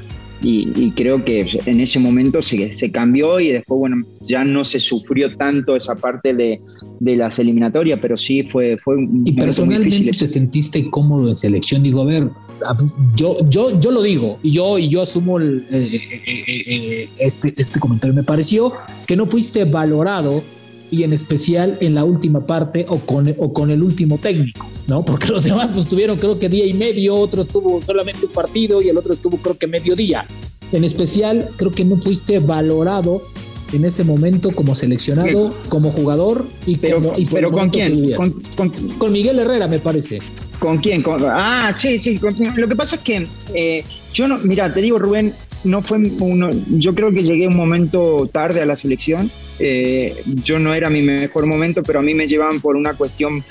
Y, 0.42 0.68
y 0.76 0.90
creo 0.90 1.24
que 1.24 1.58
en 1.64 1.80
ese 1.80 1.98
momento 1.98 2.42
se, 2.42 2.76
se 2.76 2.90
cambió 2.90 3.40
y 3.40 3.48
después, 3.48 3.78
bueno, 3.78 4.04
ya 4.20 4.44
no 4.44 4.64
se 4.64 4.78
sufrió 4.78 5.34
tanto 5.36 5.74
esa 5.74 5.94
parte 5.94 6.34
de, 6.34 6.60
de 7.00 7.16
las 7.16 7.38
eliminatorias, 7.38 7.98
pero 8.02 8.16
sí 8.16 8.42
fue, 8.42 8.76
fue 8.76 8.96
un 8.96 9.26
Y 9.26 9.32
muy 9.32 9.32
personalmente 9.32 9.86
difícil 9.86 10.18
te 10.18 10.26
sentiste 10.26 10.90
cómodo 10.90 11.28
en 11.28 11.36
selección. 11.36 11.82
Digo, 11.82 12.02
a 12.02 12.04
ver, 12.04 12.28
yo, 13.16 13.38
yo, 13.48 13.80
yo 13.80 13.90
lo 13.90 14.02
digo 14.02 14.38
y 14.42 14.50
yo, 14.52 14.78
y 14.78 14.88
yo 14.88 15.02
asumo 15.02 15.38
el, 15.38 15.66
eh, 15.70 15.90
eh, 15.94 16.20
eh, 16.26 16.64
eh, 16.66 17.08
este, 17.18 17.52
este 17.56 17.80
comentario. 17.80 18.14
Me 18.14 18.22
pareció 18.22 18.72
que 19.06 19.16
no 19.16 19.26
fuiste 19.26 19.64
valorado 19.64 20.42
y 20.90 21.02
en 21.02 21.12
especial 21.12 21.78
en 21.80 21.94
la 21.94 22.04
última 22.04 22.46
parte 22.46 22.86
o 22.88 22.98
con, 22.98 23.34
o 23.38 23.52
con 23.52 23.70
el 23.70 23.82
último 23.82 24.18
técnico, 24.18 24.68
¿no? 24.86 25.04
Porque 25.04 25.28
los 25.28 25.44
demás 25.44 25.70
pues 25.72 25.86
tuvieron 25.86 26.18
creo 26.18 26.38
que 26.38 26.48
día 26.48 26.66
y 26.66 26.74
medio, 26.74 27.14
otro 27.16 27.42
estuvo 27.42 27.80
solamente 27.82 28.26
un 28.26 28.32
partido 28.32 28.80
y 28.82 28.88
el 28.88 28.96
otro 28.98 29.12
estuvo 29.12 29.36
creo 29.38 29.56
que 29.56 29.66
medio 29.66 29.96
día. 29.96 30.26
En 30.72 30.84
especial 30.84 31.50
creo 31.56 31.70
que 31.70 31.84
no 31.84 31.96
fuiste 31.96 32.38
valorado 32.38 33.22
en 33.72 33.84
ese 33.84 34.04
momento 34.04 34.52
como 34.52 34.74
seleccionado, 34.74 35.54
como 35.68 35.90
jugador 35.90 36.46
y, 36.66 36.76
Pero, 36.76 36.96
como, 37.02 37.18
y 37.18 37.24
por 37.24 37.34
pero 37.34 37.50
¿con 37.50 37.70
quién? 37.70 38.12
¿Con, 38.14 38.30
con, 38.56 38.70
Con 38.70 39.12
Miguel 39.12 39.38
Herrera, 39.38 39.66
me 39.66 39.78
parece. 39.78 40.20
¿Con 40.58 40.78
quién? 40.78 41.02
Con- 41.02 41.22
ah, 41.26 41.74
sí, 41.76 41.98
sí. 41.98 42.16
con- 42.18 42.34
lo 42.56 42.68
que 42.68 42.76
pasa 42.76 42.96
es 42.96 43.02
que 43.02 43.26
eh, 43.54 43.84
yo 44.12 44.28
no, 44.28 44.38
mira, 44.38 44.72
te 44.72 44.80
digo, 44.80 44.98
Rubén, 44.98 45.34
no 45.64 45.82
fue 45.82 45.98
uno, 45.98 46.48
yo 46.70 46.94
creo 46.94 47.12
que 47.12 47.22
llegué 47.22 47.48
un 47.48 47.56
momento 47.56 48.28
tarde 48.32 48.62
a 48.62 48.66
la 48.66 48.76
selección. 48.76 49.30
Eh, 49.58 50.14
yo 50.44 50.58
no 50.58 50.74
era 50.74 50.88
mi 50.90 51.02
mejor 51.02 51.46
momento, 51.46 51.82
pero 51.82 51.98
a 51.98 52.02
mí 52.02 52.14
me 52.14 52.28
llevaban 52.28 52.60
por 52.60 52.76
una 52.76 52.94
cuestión 52.94 53.42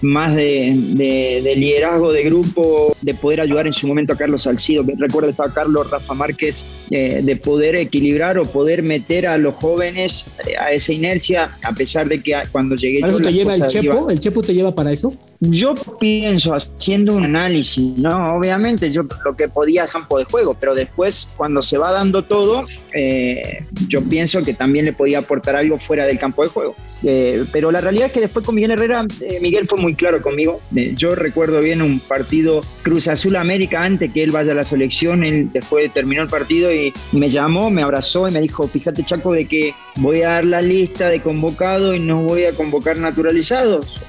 más 0.00 0.34
de, 0.34 0.74
de- 0.76 1.40
de 1.42 1.56
liderazgo 1.56 2.12
de 2.12 2.22
grupo, 2.24 2.96
de 3.02 3.14
poder 3.14 3.40
ayudar 3.40 3.66
en 3.66 3.72
su 3.72 3.86
momento 3.86 4.12
a 4.12 4.16
Carlos 4.16 4.42
Salcido, 4.44 4.84
que 4.86 4.92
recuerdo 4.96 5.28
estaba 5.30 5.52
Carlos 5.52 5.90
Rafa 5.90 6.14
Márquez, 6.14 6.64
eh, 6.90 7.20
de 7.22 7.36
poder 7.36 7.74
equilibrar 7.76 8.38
o 8.38 8.44
poder 8.46 8.82
meter 8.82 9.26
a 9.26 9.38
los 9.38 9.54
jóvenes 9.54 10.28
eh, 10.46 10.56
a 10.56 10.72
esa 10.72 10.92
inercia, 10.92 11.50
a 11.62 11.72
pesar 11.72 12.08
de 12.08 12.22
que 12.22 12.34
cuando 12.52 12.74
llegué 12.76 13.00
¿Para 13.00 13.12
yo 13.12 13.18
eso 13.18 13.24
te 13.28 13.32
lleva 13.32 13.54
el 13.54 13.66
Chepo? 13.66 14.10
¿El 14.10 14.20
Chepo 14.20 14.42
te 14.42 14.54
lleva 14.54 14.74
para 14.74 14.92
eso? 14.92 15.12
Yo 15.40 15.74
pienso 16.00 16.54
haciendo 16.54 17.14
un 17.14 17.24
análisis, 17.24 17.96
¿no? 17.96 18.34
Obviamente 18.34 18.90
yo 18.90 19.04
lo 19.24 19.36
que 19.36 19.48
podía 19.48 19.84
es 19.84 19.92
campo 19.92 20.18
de 20.18 20.24
juego, 20.24 20.54
pero 20.58 20.74
después 20.74 21.30
cuando 21.36 21.62
se 21.62 21.78
va 21.78 21.92
dando 21.92 22.24
todo, 22.24 22.64
eh, 22.92 23.64
yo 23.86 24.02
pienso 24.02 24.42
que 24.42 24.54
también 24.54 24.84
le 24.84 24.92
podía 24.92 25.20
aportar 25.20 25.56
algo 25.56 25.78
fuera 25.78 26.06
del 26.06 26.18
campo 26.18 26.42
de 26.42 26.48
juego. 26.48 26.74
Eh, 27.04 27.44
pero 27.52 27.70
la 27.70 27.80
realidad 27.80 28.06
es 28.06 28.12
que 28.12 28.20
después 28.20 28.44
con 28.44 28.54
Miguel 28.54 28.72
Herrera, 28.72 29.06
eh, 29.20 29.38
Miguel 29.40 29.66
fue 29.68 29.78
muy 29.78 29.94
claro 29.94 30.20
conmigo. 30.20 30.60
Eh, 30.74 30.92
yo 30.96 31.14
recuerdo 31.14 31.60
bien 31.60 31.82
un 31.82 32.00
partido 32.00 32.60
Cruz 32.82 33.08
Azul 33.08 33.36
América 33.36 33.84
antes 33.84 34.12
que 34.12 34.22
él 34.22 34.32
vaya 34.32 34.52
a 34.52 34.54
la 34.54 34.64
selección, 34.64 35.22
él 35.22 35.50
después 35.52 35.92
terminó 35.92 36.22
el 36.22 36.28
partido 36.28 36.72
y 36.72 36.92
me 37.12 37.28
llamó, 37.28 37.70
me 37.70 37.82
abrazó 37.82 38.28
y 38.28 38.32
me 38.32 38.40
dijo, 38.40 38.66
fíjate 38.66 39.04
Chaco 39.04 39.32
de 39.32 39.44
que 39.44 39.74
voy 39.96 40.22
a 40.22 40.30
dar 40.30 40.44
la 40.44 40.62
lista 40.62 41.08
de 41.08 41.20
convocados 41.20 41.96
y 41.96 42.00
no 42.00 42.22
voy 42.22 42.44
a 42.44 42.52
convocar 42.52 42.98
naturalizados. 42.98 44.02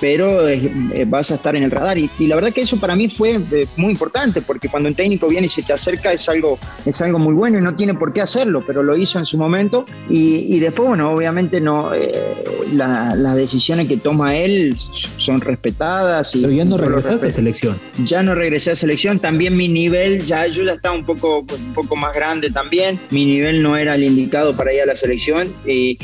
Pero 0.00 0.48
eh, 0.48 1.04
vas 1.06 1.30
a 1.30 1.34
estar 1.36 1.56
en 1.56 1.62
el 1.64 1.70
radar. 1.70 1.98
Y, 1.98 2.08
y 2.18 2.26
la 2.26 2.34
verdad 2.36 2.52
que 2.52 2.60
eso 2.62 2.76
para 2.78 2.94
mí 2.96 3.08
fue 3.08 3.32
eh, 3.52 3.66
muy 3.76 3.90
importante, 3.92 4.42
porque 4.42 4.68
cuando 4.68 4.88
un 4.88 4.94
técnico 4.94 5.26
viene 5.28 5.46
y 5.46 5.50
se 5.50 5.62
te 5.62 5.72
acerca 5.72 6.12
es 6.12 6.28
algo, 6.28 6.58
es 6.86 7.00
algo 7.02 7.18
muy 7.18 7.34
bueno 7.34 7.58
y 7.58 7.62
no 7.62 7.74
tiene 7.74 7.94
por 7.94 8.12
qué 8.12 8.20
hacerlo, 8.20 8.62
pero 8.66 8.82
lo 8.82 8.96
hizo 8.96 9.18
en 9.18 9.26
su 9.26 9.38
momento. 9.38 9.86
Y, 10.08 10.54
y 10.54 10.60
después, 10.60 10.88
bueno, 10.88 11.12
obviamente 11.12 11.60
no 11.60 11.92
eh, 11.94 12.34
la- 12.74 13.14
las 13.16 13.36
decisiones 13.36 13.88
que 13.88 13.96
toma 13.96 14.36
él 14.36 14.74
son 15.16 15.40
respetadas. 15.40 16.34
Y 16.36 16.40
Pero 16.42 16.52
ya 16.52 16.64
no 16.64 16.76
regresaste 16.76 17.26
a 17.26 17.30
selección. 17.30 17.76
ya 18.04 18.22
no 18.22 18.34
regresé 18.34 18.70
a 18.72 18.76
selección, 18.76 19.18
también 19.18 19.54
mi 19.54 19.68
nivel, 19.68 20.24
ya 20.26 20.46
yo 20.46 20.62
ya 20.62 20.74
estaba 20.74 20.94
un 20.94 21.04
poco, 21.04 21.40
un 21.40 21.74
poco 21.74 21.96
más 21.96 22.14
grande 22.14 22.50
también, 22.50 22.98
mi 23.10 23.24
nivel 23.24 23.62
no 23.62 23.76
era 23.76 23.94
el 23.94 24.04
indicado 24.04 24.56
para 24.56 24.72
ir 24.72 24.82
a 24.82 24.86
la 24.86 24.94
selección 24.94 25.48
y 25.66 25.98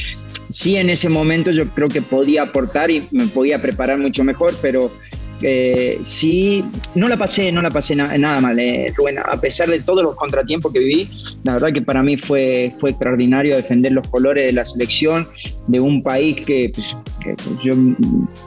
sí 0.55 0.77
en 0.77 0.89
ese 0.89 1.09
momento 1.09 1.51
yo 1.51 1.67
creo 1.69 1.89
que 1.89 2.01
podía 2.01 2.43
aportar 2.45 2.89
y 2.91 3.07
me 3.11 3.27
podía 3.27 3.61
preparar 3.61 3.99
mucho 3.99 4.23
mejor, 4.23 4.55
pero 4.63 4.91
eh, 5.43 5.99
sí, 6.05 6.65
no 6.95 7.09
la 7.09 7.17
pasé, 7.17 7.51
no 7.51 7.61
la 7.61 7.71
pasé 7.71 7.97
na- 7.97 8.17
nada 8.17 8.41
mal, 8.41 8.57
eh, 8.59 8.93
Rubén, 8.97 9.19
a 9.19 9.37
pesar 9.41 9.69
de 9.69 9.81
todos 9.81 10.03
los 10.05 10.15
contratiempos 10.15 10.73
que 10.73 10.79
viví, 10.79 11.11
la 11.43 11.55
verdad 11.55 11.73
que 11.73 11.83
para 11.83 12.05
mí 12.05 12.17
fue, 12.17 12.73
fue 12.79 12.91
extraordinario 12.91 13.57
defender 13.57 13.93
los 13.93 14.09
colores 14.09 14.47
de 14.47 14.53
la 14.53 14.65
selección 14.65 15.27
de 15.67 15.81
un 15.81 16.03
país 16.05 16.37
que, 16.47 16.71
pues, 16.73 16.97
que 17.23 17.35
yo 17.65 17.75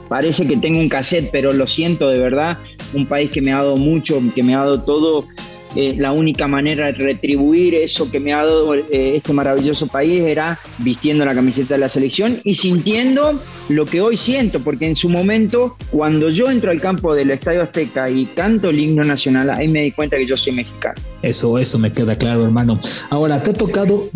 parece 0.08 0.46
que 0.46 0.56
tengo 0.56 0.78
un 0.80 0.88
cassette, 0.88 1.28
pero 1.30 1.52
lo 1.52 1.66
siento 1.66 2.08
de 2.08 2.20
verdad, 2.20 2.56
un 2.94 3.04
país 3.06 3.30
que 3.30 3.42
me 3.42 3.52
ha 3.52 3.56
dado 3.58 3.76
mucho, 3.76 4.20
que 4.34 4.42
me 4.42 4.54
ha 4.54 4.60
dado 4.60 4.80
todo 4.82 5.26
la 5.74 6.12
única 6.12 6.48
manera 6.48 6.86
de 6.86 6.92
retribuir 6.92 7.74
eso 7.74 8.10
que 8.10 8.20
me 8.20 8.32
ha 8.32 8.38
dado 8.38 8.74
eh, 8.74 9.16
este 9.16 9.32
maravilloso 9.32 9.86
país 9.86 10.22
era 10.22 10.58
vistiendo 10.78 11.24
la 11.24 11.34
camiseta 11.34 11.74
de 11.74 11.80
la 11.80 11.88
selección 11.88 12.40
y 12.44 12.54
sintiendo 12.54 13.40
lo 13.68 13.86
que 13.86 14.00
hoy 14.00 14.16
siento, 14.16 14.60
porque 14.60 14.86
en 14.86 14.96
su 14.96 15.08
momento, 15.08 15.76
cuando 15.90 16.30
yo 16.30 16.50
entro 16.50 16.70
al 16.70 16.80
campo 16.80 17.14
del 17.14 17.30
Estadio 17.30 17.62
Azteca 17.62 18.08
y 18.10 18.26
canto 18.26 18.70
el 18.70 18.78
himno 18.78 19.04
nacional, 19.04 19.50
ahí 19.50 19.68
me 19.68 19.82
di 19.82 19.92
cuenta 19.92 20.16
que 20.16 20.26
yo 20.26 20.36
soy 20.36 20.54
mexicano. 20.54 20.94
Eso, 21.22 21.58
eso 21.58 21.78
me 21.78 21.92
queda 21.92 22.16
claro, 22.16 22.44
hermano. 22.44 22.80
Ahora, 23.10 23.42
te 23.42 23.50
ha 23.50 23.54
tocado 23.54 24.08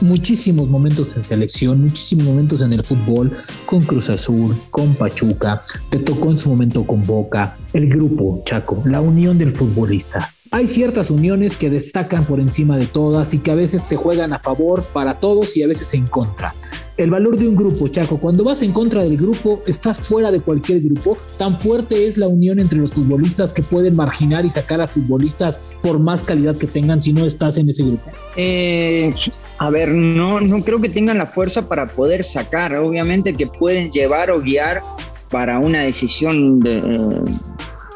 muchísimos 0.00 0.68
momentos 0.68 1.16
en 1.16 1.22
selección, 1.22 1.82
muchísimos 1.82 2.26
momentos 2.26 2.62
en 2.62 2.72
el 2.72 2.82
fútbol, 2.82 3.32
con 3.66 3.82
Cruz 3.82 4.10
Azul, 4.10 4.56
con 4.70 4.94
Pachuca, 4.94 5.64
te 5.90 5.98
tocó 5.98 6.30
en 6.30 6.38
su 6.38 6.48
momento 6.48 6.84
con 6.86 7.02
Boca, 7.02 7.58
el 7.72 7.88
grupo, 7.88 8.42
Chaco, 8.44 8.82
la 8.86 9.00
unión 9.00 9.38
del 9.38 9.52
futbolista. 9.52 10.34
Hay 10.52 10.66
ciertas 10.66 11.12
uniones 11.12 11.56
que 11.56 11.70
destacan 11.70 12.24
por 12.24 12.40
encima 12.40 12.76
de 12.76 12.86
todas 12.86 13.34
y 13.34 13.38
que 13.38 13.52
a 13.52 13.54
veces 13.54 13.86
te 13.86 13.94
juegan 13.94 14.32
a 14.32 14.40
favor 14.40 14.82
para 14.82 15.20
todos 15.20 15.56
y 15.56 15.62
a 15.62 15.68
veces 15.68 15.94
en 15.94 16.08
contra. 16.08 16.56
El 16.96 17.08
valor 17.08 17.38
de 17.38 17.46
un 17.46 17.54
grupo, 17.54 17.86
Chaco, 17.86 18.18
cuando 18.18 18.42
vas 18.42 18.60
en 18.62 18.72
contra 18.72 19.04
del 19.04 19.16
grupo, 19.16 19.62
estás 19.68 20.00
fuera 20.00 20.32
de 20.32 20.40
cualquier 20.40 20.80
grupo. 20.80 21.16
Tan 21.38 21.60
fuerte 21.60 22.08
es 22.08 22.16
la 22.16 22.26
unión 22.26 22.58
entre 22.58 22.80
los 22.80 22.92
futbolistas 22.92 23.54
que 23.54 23.62
pueden 23.62 23.94
marginar 23.94 24.44
y 24.44 24.50
sacar 24.50 24.80
a 24.80 24.88
futbolistas 24.88 25.60
por 25.82 26.00
más 26.00 26.24
calidad 26.24 26.56
que 26.56 26.66
tengan 26.66 27.00
si 27.00 27.12
no 27.12 27.24
estás 27.24 27.56
en 27.56 27.68
ese 27.68 27.84
grupo. 27.84 28.10
Eh, 28.34 29.14
a 29.58 29.70
ver, 29.70 29.90
no, 29.90 30.40
no 30.40 30.64
creo 30.64 30.80
que 30.80 30.88
tengan 30.88 31.18
la 31.18 31.26
fuerza 31.26 31.68
para 31.68 31.86
poder 31.86 32.24
sacar. 32.24 32.74
Obviamente 32.74 33.32
que 33.34 33.46
pueden 33.46 33.92
llevar 33.92 34.32
o 34.32 34.40
guiar 34.40 34.82
para 35.30 35.60
una 35.60 35.82
decisión 35.82 36.58
de, 36.58 36.82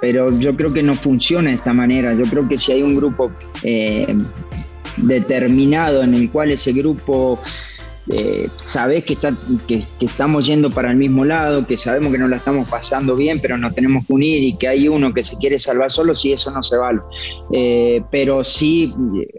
pero 0.04 0.30
yo 0.38 0.54
creo 0.54 0.70
que 0.70 0.82
no 0.82 0.92
funciona 0.92 1.48
de 1.48 1.56
esta 1.56 1.72
manera. 1.72 2.12
Yo 2.12 2.24
creo 2.26 2.46
que 2.46 2.58
si 2.58 2.72
hay 2.72 2.82
un 2.82 2.94
grupo 2.94 3.32
eh, 3.62 4.14
determinado 4.98 6.02
en 6.02 6.12
el 6.12 6.30
cual 6.30 6.50
ese 6.50 6.74
grupo 6.74 7.40
eh, 8.10 8.50
sabes 8.56 9.04
que, 9.04 9.14
está, 9.14 9.34
que, 9.66 9.82
estamos 10.00 10.46
yendo 10.46 10.68
para 10.68 10.90
el 10.90 10.98
mismo 10.98 11.24
lado, 11.24 11.66
que 11.66 11.78
sabemos 11.78 12.12
que 12.12 12.18
no 12.18 12.28
la 12.28 12.36
estamos 12.36 12.68
pasando 12.68 13.16
bien, 13.16 13.40
pero 13.40 13.56
nos 13.56 13.74
tenemos 13.74 14.06
que 14.06 14.12
unir 14.12 14.42
y 14.42 14.58
que 14.58 14.68
hay 14.68 14.88
uno 14.88 15.14
que 15.14 15.24
se 15.24 15.38
quiere 15.38 15.58
salvar 15.58 15.90
solo, 15.90 16.14
si 16.14 16.34
eso 16.34 16.50
no 16.50 16.62
se 16.62 16.76
vale. 16.76 17.00
Eh, 17.54 18.02
pero 18.10 18.44
sí, 18.44 18.92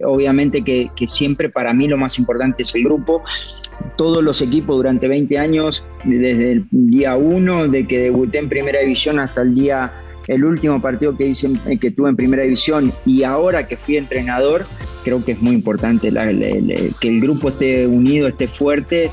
obviamente 0.03 0.63
que, 0.63 0.89
que, 0.95 1.07
siempre 1.07 1.47
para 1.47 1.75
mí 1.75 1.87
lo 1.87 1.97
más 1.97 2.17
importante 2.17 2.63
es 2.63 2.73
el 2.73 2.85
grupo. 2.85 3.21
Todos 3.97 4.23
los 4.23 4.41
equipos 4.41 4.77
durante 4.77 5.07
20 5.07 5.37
años, 5.37 5.83
desde 6.05 6.53
el 6.53 6.65
día 6.71 7.17
1, 7.17 7.67
de 7.67 7.85
que 7.85 7.99
debuté 7.99 8.39
en 8.39 8.49
primera 8.49 8.79
división 8.79 9.19
hasta 9.19 9.43
el 9.43 9.53
día 9.53 9.93
el 10.27 10.43
último 10.43 10.81
partido 10.81 11.15
que 11.15 11.27
hice 11.27 11.49
eh, 11.67 11.77
que 11.77 11.91
tuve 11.91 12.09
en 12.09 12.15
primera 12.15 12.43
división 12.43 12.91
y 13.05 13.23
ahora 13.23 13.67
que 13.67 13.77
fui 13.77 13.97
entrenador, 13.97 14.65
creo 15.03 15.23
que 15.23 15.33
es 15.33 15.41
muy 15.41 15.53
importante 15.53 16.09
que 16.09 17.07
el 17.07 17.21
grupo 17.21 17.49
esté 17.49 17.87
unido, 17.87 18.27
esté 18.27 18.47
fuerte, 18.47 19.11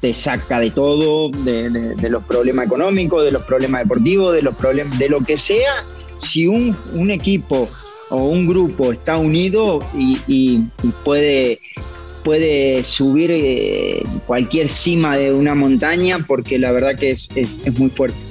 te 0.00 0.14
saca 0.14 0.60
de 0.60 0.70
todo, 0.70 1.30
de, 1.30 1.94
los 2.08 2.24
problemas 2.24 2.66
económicos, 2.66 3.24
de 3.24 3.32
los 3.32 3.42
problemas 3.42 3.82
deportivos, 3.82 4.34
de 4.34 4.42
los 4.42 4.54
problemas, 4.54 4.98
de 4.98 5.08
lo 5.08 5.20
que 5.20 5.36
sea. 5.36 5.84
Si 6.18 6.46
un, 6.48 6.74
equipo 7.10 7.68
o 8.10 8.24
un 8.24 8.46
grupo 8.46 8.92
está 8.92 9.16
unido 9.16 9.78
y, 9.94 10.62
puede 11.04 11.60
puede 12.24 12.84
subir 12.84 13.30
eh, 13.32 14.02
cualquier 14.26 14.68
cima 14.68 15.16
de 15.16 15.32
una 15.32 15.54
montaña 15.54 16.18
porque 16.26 16.58
la 16.58 16.72
verdad 16.72 16.98
que 16.98 17.10
es 17.10 17.78
muy 17.78 17.88
fuerte 17.88 18.27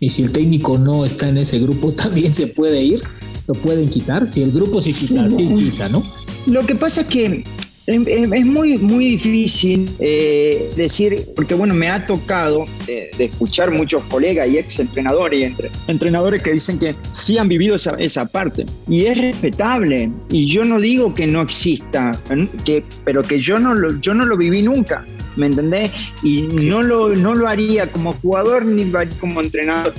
y 0.00 0.08
si 0.08 0.22
el 0.22 0.32
técnico 0.32 0.78
no 0.78 1.04
está 1.04 1.28
en 1.28 1.36
ese 1.36 1.58
grupo, 1.60 1.92
también 1.92 2.32
se 2.32 2.48
puede 2.48 2.82
ir, 2.82 3.02
lo 3.46 3.54
pueden 3.54 3.88
quitar. 3.88 4.26
Si 4.26 4.42
el 4.42 4.50
grupo 4.50 4.80
se 4.80 4.92
quita, 4.92 5.28
sí, 5.28 5.48
quita, 5.48 5.88
¿no? 5.88 6.02
Lo 6.46 6.66
que 6.66 6.74
pasa 6.74 7.02
es 7.02 7.06
que 7.06 7.44
es 7.86 8.46
muy, 8.46 8.78
muy 8.78 9.04
difícil 9.06 9.90
eh, 9.98 10.70
decir, 10.76 11.26
porque 11.34 11.54
bueno, 11.54 11.74
me 11.74 11.88
ha 11.88 12.06
tocado 12.06 12.66
de, 12.86 13.10
escuchar 13.18 13.70
muchos 13.70 14.04
colegas 14.04 14.48
y 14.48 14.58
ex 14.58 14.78
entrenadores 14.78 15.40
y 15.40 15.42
entre, 15.44 15.70
entrenadores 15.88 16.42
que 16.42 16.52
dicen 16.52 16.78
que 16.78 16.94
sí 17.10 17.36
han 17.36 17.48
vivido 17.48 17.74
esa, 17.74 17.94
esa, 17.98 18.26
parte. 18.26 18.64
Y 18.88 19.06
es 19.06 19.18
respetable. 19.18 20.10
Y 20.30 20.46
yo 20.46 20.62
no 20.62 20.80
digo 20.80 21.12
que 21.12 21.26
no 21.26 21.42
exista, 21.42 22.12
que, 22.64 22.84
pero 23.04 23.22
que 23.22 23.38
yo 23.38 23.58
no, 23.58 23.74
lo, 23.74 24.00
yo 24.00 24.14
no 24.14 24.24
lo 24.24 24.36
viví 24.36 24.62
nunca. 24.62 25.04
¿Me 25.36 25.46
entendés? 25.46 25.92
Y 26.22 26.42
no, 26.42 26.82
lo, 26.82 27.14
no 27.14 27.34
lo 27.34 27.48
haría 27.48 27.90
como 27.90 28.12
jugador 28.12 28.64
ni 28.64 28.90
como 29.20 29.40
entrenador. 29.40 29.94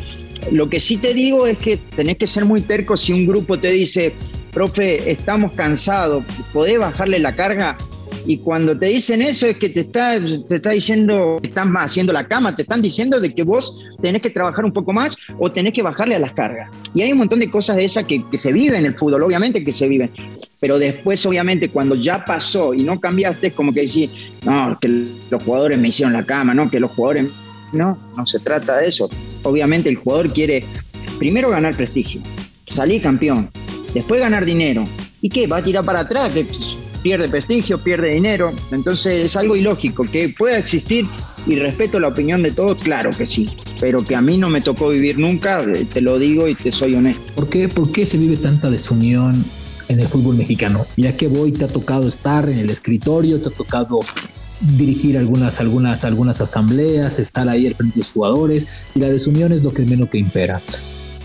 Lo 0.52 0.70
que 0.70 0.80
sí 0.80 0.98
te 0.98 1.14
digo 1.14 1.46
es 1.48 1.58
que 1.58 1.78
tenés 1.78 2.18
que 2.18 2.28
ser 2.28 2.46
muy 2.46 2.62
terco 2.62 2.98
si 2.98 3.14
un 3.14 3.28
grupo 3.28 3.60
te 3.60 3.72
dice, 3.72 4.14
profe, 4.52 5.12
estamos 5.12 5.52
cansados, 5.54 6.24
¿podés 6.52 6.80
bajarle 6.80 7.20
la 7.20 7.36
carga? 7.36 7.78
Y 8.25 8.38
cuando 8.38 8.78
te 8.78 8.88
dicen 8.88 9.22
eso 9.22 9.48
es 9.48 9.58
que 9.58 9.70
te 9.70 9.82
está, 9.82 10.20
te 10.20 10.56
está 10.56 10.72
diciendo, 10.72 11.40
están 11.42 11.75
haciendo 11.75 12.13
la 12.13 12.28
cama, 12.28 12.56
te 12.56 12.62
están 12.62 12.82
diciendo 12.82 13.20
de 13.20 13.34
que 13.34 13.44
vos 13.44 13.80
tenés 14.01 14.22
que 14.22 14.30
trabajar 14.30 14.63
un 14.63 14.72
poco 14.72 14.94
más 14.94 15.18
o 15.40 15.51
tenés 15.51 15.74
que 15.74 15.82
bajarle 15.82 16.16
a 16.16 16.20
las 16.20 16.34
cargas. 16.34 16.70
Y 16.94 17.01
hay 17.01 17.12
un 17.12 17.18
montón 17.18 17.40
de 17.40 17.50
cosas 17.50 17.78
de 17.78 17.86
esas 17.86 18.06
que, 18.06 18.24
que 18.30 18.38
se 18.38 18.51
viven 18.51 18.80
en 18.80 18.86
el 18.86 18.96
fútbol, 18.96 19.24
obviamente 19.24 19.63
que 19.63 19.72
se 19.72 19.88
viven. 19.88 20.12
Pero 20.60 20.78
después, 20.78 21.25
obviamente, 21.25 21.70
cuando 21.70 21.96
ya 21.96 22.24
pasó 22.24 22.74
y 22.74 22.84
no 22.84 23.00
cambiaste, 23.00 23.48
es 23.48 23.54
como 23.54 23.74
que 23.74 23.82
decís, 23.82 24.10
no, 24.46 24.78
que 24.80 24.88
los 25.30 25.44
jugadores 25.44 25.80
me 25.80 25.88
hicieron 25.88 26.13
la 26.13 26.24
cama, 26.24 26.54
no, 26.54 26.70
que 26.70 26.80
los 26.80 26.92
jugadores... 26.92 27.28
No, 27.74 27.98
no 28.18 28.25
se 28.25 28.40
trata 28.40 28.78
de 28.78 28.90
eso. 28.90 29.10
Obviamente 29.44 29.88
el 29.88 29.96
jugador 29.96 30.32
quiere 30.34 30.66
primero 31.18 31.50
ganar 31.50 31.74
prestigio, 31.74 32.22
salir 32.68 33.01
campeón, 33.01 33.50
después 33.94 34.20
ganar 34.20 34.44
dinero. 34.44 34.86
¿Y 35.22 35.30
qué? 35.30 35.48
¿Va 35.48 35.58
a 35.58 35.63
tirar 35.63 35.86
para 35.86 36.01
atrás? 36.01 36.34
Pierde 37.01 37.27
prestigio, 37.27 37.79
pierde 37.79 38.10
dinero. 38.13 38.51
Entonces 38.72 39.25
es 39.25 39.36
algo 39.36 39.55
ilógico. 39.55 40.03
Que 40.03 40.29
pueda 40.29 40.58
existir 40.58 41.05
y 41.48 41.55
respeto 41.55 42.00
la 42.00 42.10
opinión 42.10 42.43
de 42.43 42.51
todos, 42.51 42.77
claro 42.77 43.12
que 43.12 43.27
sí. 43.27 43.50
Pero 43.79 44.05
que 44.05 44.15
a 44.15 44.22
mí 44.22 44.38
no 44.38 44.50
me 44.50 44.62
tocó 44.62 44.89
vivir 44.89 45.17
nunca, 45.17 45.63
eh, 45.63 45.86
te 45.91 46.01
lo 46.01 46.20
digo 46.20 46.48
y 46.48 46.55
te 46.55 46.72
soy 46.72 46.96
honesto. 46.96 47.22
¿Por 47.36 47.50
qué, 47.50 47.67
¿Por 47.67 47.91
qué 47.91 48.05
se 48.05 48.17
vive 48.17 48.38
tanta 48.38 48.70
desunión 48.70 49.43
en 49.88 50.00
el 50.00 50.08
fútbol 50.08 50.36
mexicano? 50.36 50.86
Ya 50.98 51.17
que 51.17 51.27
voy, 51.27 51.51
te 51.51 51.65
ha 51.65 51.67
tocado 51.67 52.08
estar 52.08 52.50
en 52.50 52.60
el 52.60 52.70
escritorio, 52.70 53.41
te 53.41 53.50
ha 53.50 53.53
tocado 53.53 54.00
dirigir 54.62 55.17
algunas, 55.17 55.60
algunas, 55.60 56.05
algunas 56.05 56.39
asambleas, 56.39 57.17
estar 57.17 57.50
ahí 57.50 57.65
al 57.67 57.75
frente 57.75 57.96
de 57.96 58.00
los 58.00 58.12
jugadores 58.12 58.86
y 58.93 59.00
la 59.00 59.10
desunión 59.10 59.51
es 59.51 59.63
lo 59.63 59.74
que 59.74 59.84
menos 59.84 60.10
que 60.10 60.20
impera. 60.20 60.62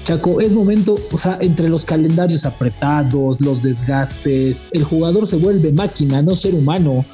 Chaco, 0.07 0.41
es 0.41 0.53
momento, 0.53 0.97
o 1.11 1.19
sea, 1.19 1.37
entre 1.41 1.69
los 1.69 1.85
calendarios 1.85 2.47
apretados, 2.47 3.41
los 3.41 3.65
desgastes, 3.65 4.67
el 4.71 4.85
jugador 4.85 5.27
se 5.27 5.35
vuelve 5.35 5.73
máquina, 5.73 6.23
no 6.23 6.37
ser 6.37 6.55
humano. 6.55 7.05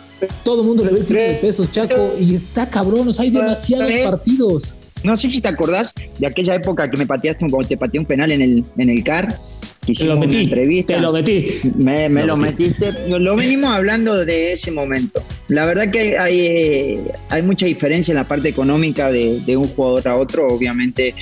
Todo 0.44 0.60
el 0.60 0.66
mundo 0.66 0.84
le 0.84 0.92
ve 0.92 1.00
el 1.00 1.06
de 1.06 1.38
pesos, 1.40 1.70
Chaco, 1.70 2.12
y 2.20 2.34
está 2.34 2.68
cabrón, 2.68 3.08
o 3.08 3.12
sea, 3.14 3.22
hay 3.22 3.30
demasiados 3.30 3.90
partidos. 4.04 4.76
No 5.04 5.16
sé 5.16 5.30
si 5.30 5.40
te 5.40 5.48
acordás 5.48 5.94
de 6.18 6.26
aquella 6.26 6.54
época 6.54 6.90
que 6.90 6.98
me 6.98 7.06
pateaste, 7.06 7.48
cuando 7.48 7.66
te 7.66 7.78
pateé 7.78 7.98
un 7.98 8.04
penal 8.04 8.30
en 8.30 8.42
el, 8.42 8.64
en 8.76 8.90
el 8.90 9.02
CAR. 9.02 9.38
te 9.86 10.04
lo 10.04 10.18
metí, 10.18 10.82
Te 10.84 11.00
lo 11.00 11.12
metí. 11.14 11.46
Me, 11.74 12.10
lo, 12.10 12.36
metiste. 12.36 13.08
Lo 13.08 13.36
venimos 13.36 13.74
hablando 13.74 14.22
de 14.22 14.52
ese 14.52 14.70
momento. 14.70 15.22
La 15.48 15.64
verdad 15.64 15.90
que 15.90 16.18
hay, 16.18 16.40
eh, 16.40 17.12
hay 17.30 17.40
mucha 17.40 17.64
diferencia 17.64 18.12
en 18.12 18.16
la 18.16 18.24
parte 18.24 18.50
económica 18.50 19.10
de, 19.10 19.40
de 19.40 19.56
un 19.56 19.66
jugador 19.68 20.08
a 20.08 20.16
otro. 20.16 20.46
Obviamente 20.46 21.14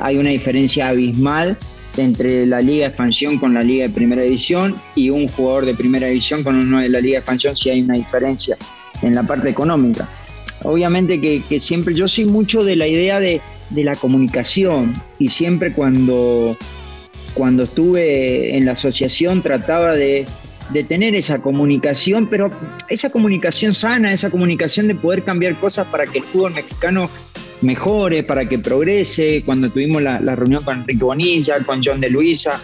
hay 0.00 0.16
una 0.16 0.30
diferencia 0.30 0.88
abismal 0.88 1.56
entre 1.96 2.46
la 2.46 2.60
Liga 2.60 2.84
de 2.84 2.88
Expansión 2.88 3.38
con 3.38 3.54
la 3.54 3.62
Liga 3.62 3.86
de 3.86 3.90
Primera 3.90 4.22
División 4.22 4.76
y 4.94 5.10
un 5.10 5.28
jugador 5.28 5.66
de 5.66 5.74
Primera 5.74 6.08
División 6.08 6.42
con 6.42 6.56
uno 6.56 6.80
de 6.80 6.88
la 6.88 7.00
Liga 7.00 7.14
de 7.14 7.18
Expansión, 7.18 7.56
si 7.56 7.70
hay 7.70 7.82
una 7.82 7.94
diferencia 7.94 8.56
en 9.02 9.14
la 9.14 9.22
parte 9.22 9.48
económica. 9.48 10.08
Obviamente 10.62 11.20
que, 11.20 11.60
siempre 11.60 11.94
yo 11.94 12.06
soy 12.06 12.26
mucho 12.26 12.64
de 12.64 12.76
la 12.76 12.86
idea 12.86 13.20
de, 13.20 13.40
la 13.74 13.94
comunicación 13.94 14.92
y 15.18 15.28
siempre 15.28 15.72
cuando, 15.72 16.56
cuando 17.34 17.62
estuve 17.62 18.56
en 18.56 18.66
la 18.66 18.72
asociación 18.72 19.42
trataba 19.42 19.92
de, 19.92 20.26
de 20.70 20.84
tener 20.84 21.14
esa 21.14 21.40
comunicación, 21.40 22.28
pero 22.28 22.50
esa 22.88 23.10
comunicación 23.10 23.72
sana, 23.72 24.12
esa 24.12 24.28
comunicación 24.28 24.88
de 24.88 24.96
poder 24.96 25.22
cambiar 25.22 25.54
cosas 25.54 25.86
para 25.86 26.06
que 26.06 26.18
el 26.18 26.24
fútbol 26.24 26.52
mexicano 26.52 27.08
mejore, 27.62 28.22
para 28.22 28.48
que 28.48 28.58
progrese. 28.58 29.42
Cuando 29.44 29.70
tuvimos 29.70 30.02
la, 30.02 30.18
reunión 30.34 30.62
con 30.62 30.80
Enrique 30.80 31.04
Bonilla, 31.04 31.58
con 31.64 31.82
John 31.84 32.00
de 32.00 32.10
Luisa, 32.10 32.60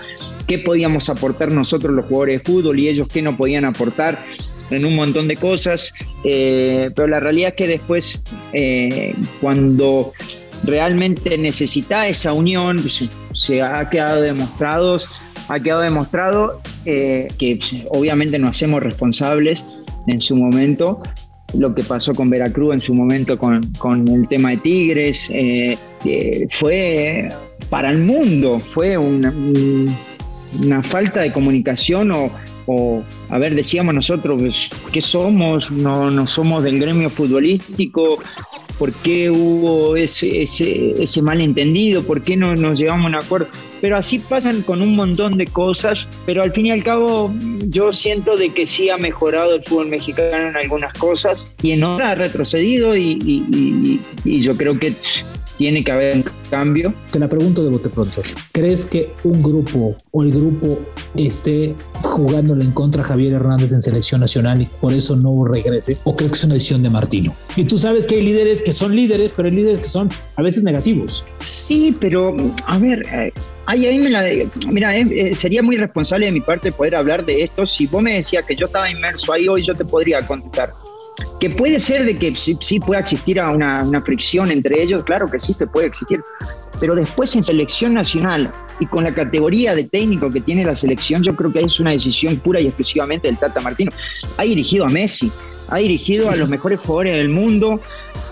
qué 0.47 0.59
podíamos 0.59 1.09
aportar 1.09 1.51
nosotros 1.51 1.95
los 1.95 2.07
jugadores 2.07 2.43
de 2.43 2.53
fútbol 2.53 2.79
y 2.79 2.89
ellos 2.89 3.09
qué 3.13 3.23
no 3.23 3.37
podían 3.37 3.65
aportar 3.65 4.23
en 4.71 4.85
un 4.85 4.97
montón 4.97 5.29
de 5.29 5.37
cosas. 5.37 5.93
Eh, 6.25 6.91
pero 6.95 7.09
la 7.09 7.21
realidad 7.21 7.51
es 7.51 7.57
que 7.57 7.69
después, 7.69 8.23
eh, 8.53 9.15
cuando 9.41 10.13
realmente 10.65 11.37
necesita 11.39 12.09
esa 12.09 12.33
unión, 12.33 12.83
se, 13.33 13.63
ha 13.63 13.89
quedado 13.91 14.23
demostrado, 14.23 14.99
ha 15.49 15.61
quedado 15.61 15.83
demostrado 15.83 16.61
eh, 16.85 17.29
que 17.39 17.59
obviamente 17.91 18.39
nos 18.39 18.51
hacemos 18.51 18.83
responsables 18.83 19.65
en 20.07 20.21
su 20.21 20.37
momento, 20.37 21.03
lo 21.55 21.75
que 21.75 21.83
pasó 21.83 22.15
con 22.15 22.31
Veracruz 22.31 22.75
en 22.75 22.81
su 22.81 22.95
momento 22.95 23.39
con, 23.39 23.63
el 24.09 24.29
tema 24.29 24.51
de 24.51 24.57
Tigres, 24.59 25.31
eh, 25.33 25.79
fue 26.51 27.29
para 27.71 27.91
el 27.91 27.99
mundo, 27.99 28.59
fue 28.59 28.97
un, 28.97 29.95
una 30.63 30.83
falta 30.83 31.21
de 31.21 31.33
comunicación 31.33 32.13
o, 32.13 32.31
o, 32.67 33.03
a 33.31 33.39
ver, 33.39 33.55
decíamos 33.55 33.95
nosotros, 33.95 34.41
pues, 34.41 34.71
¿qué 34.93 35.01
somos? 35.01 35.71
No, 35.71 36.11
no 36.11 36.27
somos 36.27 36.65
del 36.65 36.79
gremio 36.79 37.11
futbolístico, 37.11 38.19
¿por 38.79 38.93
qué 38.93 39.31
hubo 39.31 39.97
ese, 39.97 40.43
ese, 40.43 41.03
ese 41.03 41.23
malentendido? 41.23 42.03
¿Por 42.03 42.23
qué 42.23 42.37
no 42.37 42.55
nos 42.55 42.79
llevamos 42.79 43.07
a 43.07 43.09
un 43.09 43.15
acuerdo? 43.15 43.49
Pero 43.81 43.97
así 43.97 44.19
pasan 44.19 44.63
con 44.63 44.83
un 44.83 44.97
montón 44.97 45.37
de 45.39 45.47
cosas, 45.47 46.07
pero 46.25 46.43
al 46.43 46.53
fin 46.53 46.67
y 46.67 46.71
al 46.71 46.83
cabo 46.83 47.33
yo 47.69 47.93
siento 47.93 48.37
de 48.37 48.51
que 48.51 48.67
sí 48.67 48.91
ha 48.91 48.97
mejorado 48.97 49.55
el 49.55 49.65
fútbol 49.65 49.89
mexicano 49.89 50.49
en 50.49 50.57
algunas 50.57 50.93
cosas 50.95 51.53
y 51.63 51.73
en 51.73 51.85
otras 51.85 52.13
ha 52.13 52.15
retrocedido 52.15 52.97
y, 52.97 54.01
yo 54.25 54.57
creo 54.57 54.79
que 54.79 54.95
tiene 55.57 55.83
que 55.83 55.93
haber 55.93 56.15
un 56.17 56.25
cambio. 56.51 56.95
Te 57.11 57.19
la 57.19 57.29
pregunto 57.29 57.63
de 57.63 57.71
bote 57.71 57.89
pronto. 57.89 58.23
¿Crees 58.53 58.87
que 58.87 59.13
un 59.25 59.43
grupo 59.43 59.97
o 60.11 60.23
el 60.23 60.31
grupo 60.33 60.79
esté 61.15 61.75
jugándole 62.03 62.65
en 62.65 62.73
contra 62.73 63.03
a 63.03 63.05
Javier 63.05 63.35
Hernández 63.35 63.73
en 63.73 63.83
selección 63.83 64.21
nacional 64.21 64.63
y 64.63 64.67
por 64.67 64.93
eso 64.93 65.17
no 65.17 65.45
regrese? 65.45 65.97
¿O 66.05 66.17
crees 66.17 66.33
que 66.33 66.39
es 66.39 66.45
una 66.45 66.55
decisión 66.55 66.83
de 66.83 66.91
Martino? 66.91 67.35
Y 67.57 67.65
tú 67.65 67.79
sabes 67.79 68.07
que 68.07 68.17
hay 68.17 68.23
líderes 68.23 68.63
que 68.63 68.73
son 68.73 68.95
líderes, 68.95 69.33
pero 69.33 69.49
hay 69.49 69.55
líderes 69.55 69.81
que 69.81 69.87
son 69.87 70.09
a 70.37 70.43
veces 70.43 70.63
negativos. 70.63 71.25
Sí, 71.41 71.97
pero 71.99 72.37
a 72.67 72.79
ver, 72.79 73.07
eh, 73.13 73.33
Ay, 73.69 73.85
ahí 73.85 73.99
me 73.99 74.11
la, 74.11 74.23
mira, 74.71 74.97
eh, 74.97 75.05
eh, 75.11 75.35
sería 75.35 75.61
muy 75.61 75.77
responsable 75.77 76.27
de 76.27 76.33
mi 76.33 76.41
parte 76.41 76.71
poder 76.71 76.95
hablar 76.95 77.25
de 77.25 77.43
esto. 77.43 77.67
Si 77.67 77.89
vos 77.89 78.01
me 78.01 78.15
decías 78.15 78.45
que 78.45 78.55
yo 78.55 78.67
estaba 78.67 78.89
inmerso 78.89 79.33
ahí 79.33 79.49
hoy, 79.49 79.63
yo 79.63 79.75
te 79.75 79.85
podría 79.85 80.25
contestar 80.25 80.71
que 81.41 81.51
puede 81.51 81.81
ser 81.81 82.05
de 82.05 82.15
que 82.15 82.35
sí, 82.37 82.57
sí 82.61 82.81
pueda 82.81 83.01
existir 83.01 83.41
una, 83.41 83.83
una, 83.83 84.03
fricción 84.03 84.51
entre 84.51 84.83
ellos, 84.83 85.05
claro 85.05 85.31
que 85.31 85.39
sí, 85.39 85.55
te 85.55 85.67
puede 85.67 85.87
existir, 85.87 86.21
pero 86.81 86.95
después 86.95 87.35
en 87.37 87.45
selección 87.45 87.95
nacional 87.95 88.51
y 88.81 88.87
con 88.87 89.05
la 89.05 89.15
categoría 89.15 89.75
de 89.75 89.85
técnico 89.85 90.31
que 90.31 90.41
tiene 90.41 90.65
la 90.65 90.77
selección, 90.77 91.23
yo 91.23 91.35
creo 91.35 91.53
que 91.53 91.61
es 91.61 91.81
una 91.81 91.93
decisión 91.93 92.37
pura 92.37 92.61
y 92.61 92.67
exclusivamente 92.67 93.29
del 93.29 93.39
Tata 93.39 93.61
Martino. 93.61 93.91
Ha 94.37 94.43
dirigido 94.43 94.85
a 94.85 94.89
Messi, 94.89 95.33
ha 95.69 95.79
dirigido 95.79 96.29
sí. 96.29 96.35
a 96.35 96.37
los 96.37 96.49
mejores 96.49 96.81
jugadores 96.81 97.17
del 97.17 97.29
mundo 97.29 97.81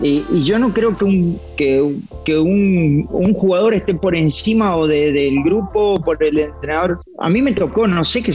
y, 0.01 0.25
y 0.31 0.43
yo 0.43 0.59
no 0.59 0.73
creo 0.73 0.97
que 0.97 1.05
un, 1.05 1.41
que, 1.57 1.97
que 2.25 2.37
un, 2.37 3.07
un, 3.11 3.33
jugador 3.33 3.75
esté 3.75 3.95
por 3.95 4.15
encima 4.17 4.77
o 4.77 4.87
de, 4.87 5.13
del 5.13 5.43
grupo, 5.45 6.03
por 6.03 6.23
el 6.23 6.39
entrenador. 6.39 7.01
A 7.19 7.29
mí 7.29 7.41
me 7.43 7.53
tocó, 7.53 7.87
no 7.87 8.03
sé, 8.05 8.23
que, 8.23 8.33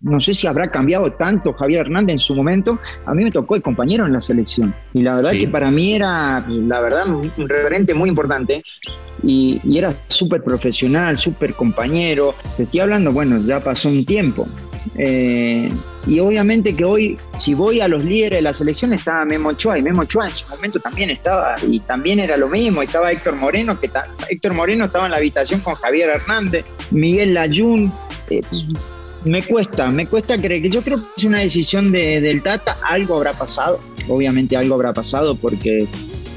no 0.00 0.18
sé 0.20 0.32
si 0.32 0.46
habrá 0.46 0.70
cambiado 0.70 1.12
tanto 1.12 1.52
Javier 1.52 1.82
Hernández 1.82 2.14
en 2.14 2.18
su 2.18 2.34
momento, 2.34 2.78
a 3.04 3.14
mí 3.14 3.24
me 3.24 3.30
tocó 3.30 3.56
el 3.56 3.62
compañero 3.62 4.06
en 4.06 4.12
la 4.12 4.20
selección. 4.20 4.74
Y 4.94 5.02
la 5.02 5.14
verdad 5.14 5.32
sí. 5.32 5.40
que 5.40 5.48
para 5.48 5.70
mí 5.70 5.94
era, 5.94 6.44
la 6.48 6.80
verdad, 6.80 7.06
un 7.08 7.48
referente 7.48 7.92
muy 7.92 8.08
importante. 8.08 8.62
Y, 9.22 9.60
y, 9.64 9.78
era 9.78 9.94
súper 10.08 10.42
profesional, 10.42 11.16
súper 11.16 11.54
compañero. 11.54 12.34
Te 12.56 12.64
estoy 12.64 12.80
hablando, 12.80 13.12
bueno, 13.12 13.40
ya 13.40 13.60
pasó 13.60 13.88
un 13.88 14.04
tiempo. 14.04 14.46
Eh, 14.96 15.70
y 16.06 16.20
obviamente 16.20 16.74
que 16.74 16.84
hoy, 16.84 17.18
si 17.36 17.54
voy 17.54 17.80
a 17.80 17.88
los 17.88 18.04
líderes 18.04 18.38
de 18.38 18.42
la 18.42 18.54
selección, 18.54 18.92
estaba 18.92 19.24
Memo 19.24 19.50
Ochoa, 19.50 19.78
y 19.78 19.82
Memo 19.82 20.02
Ochoa 20.02 20.26
en 20.26 20.34
su 20.34 20.46
momento 20.48 20.78
también 20.78 21.10
estaba, 21.10 21.56
y 21.68 21.80
también 21.80 22.20
era 22.20 22.36
lo 22.36 22.48
mismo, 22.48 22.82
estaba 22.82 23.10
Héctor 23.10 23.36
Moreno, 23.36 23.78
que 23.80 23.90
Héctor 24.28 24.54
Moreno 24.54 24.84
estaba 24.84 25.06
en 25.06 25.12
la 25.12 25.16
habitación 25.16 25.60
con 25.60 25.74
Javier 25.74 26.10
Hernández, 26.10 26.64
Miguel 26.90 27.34
Layún, 27.34 27.92
eh, 28.30 28.40
me 29.24 29.42
cuesta, 29.42 29.90
me 29.90 30.06
cuesta 30.06 30.38
creer 30.38 30.62
que 30.62 30.70
yo 30.70 30.82
creo 30.82 30.98
que 30.98 31.08
es 31.16 31.24
una 31.24 31.40
decisión 31.40 31.90
de, 31.90 32.20
del 32.20 32.42
Tata, 32.42 32.76
algo 32.82 33.16
habrá 33.16 33.32
pasado, 33.32 33.80
obviamente 34.08 34.56
algo 34.56 34.74
habrá 34.74 34.92
pasado 34.92 35.34
porque 35.34 35.88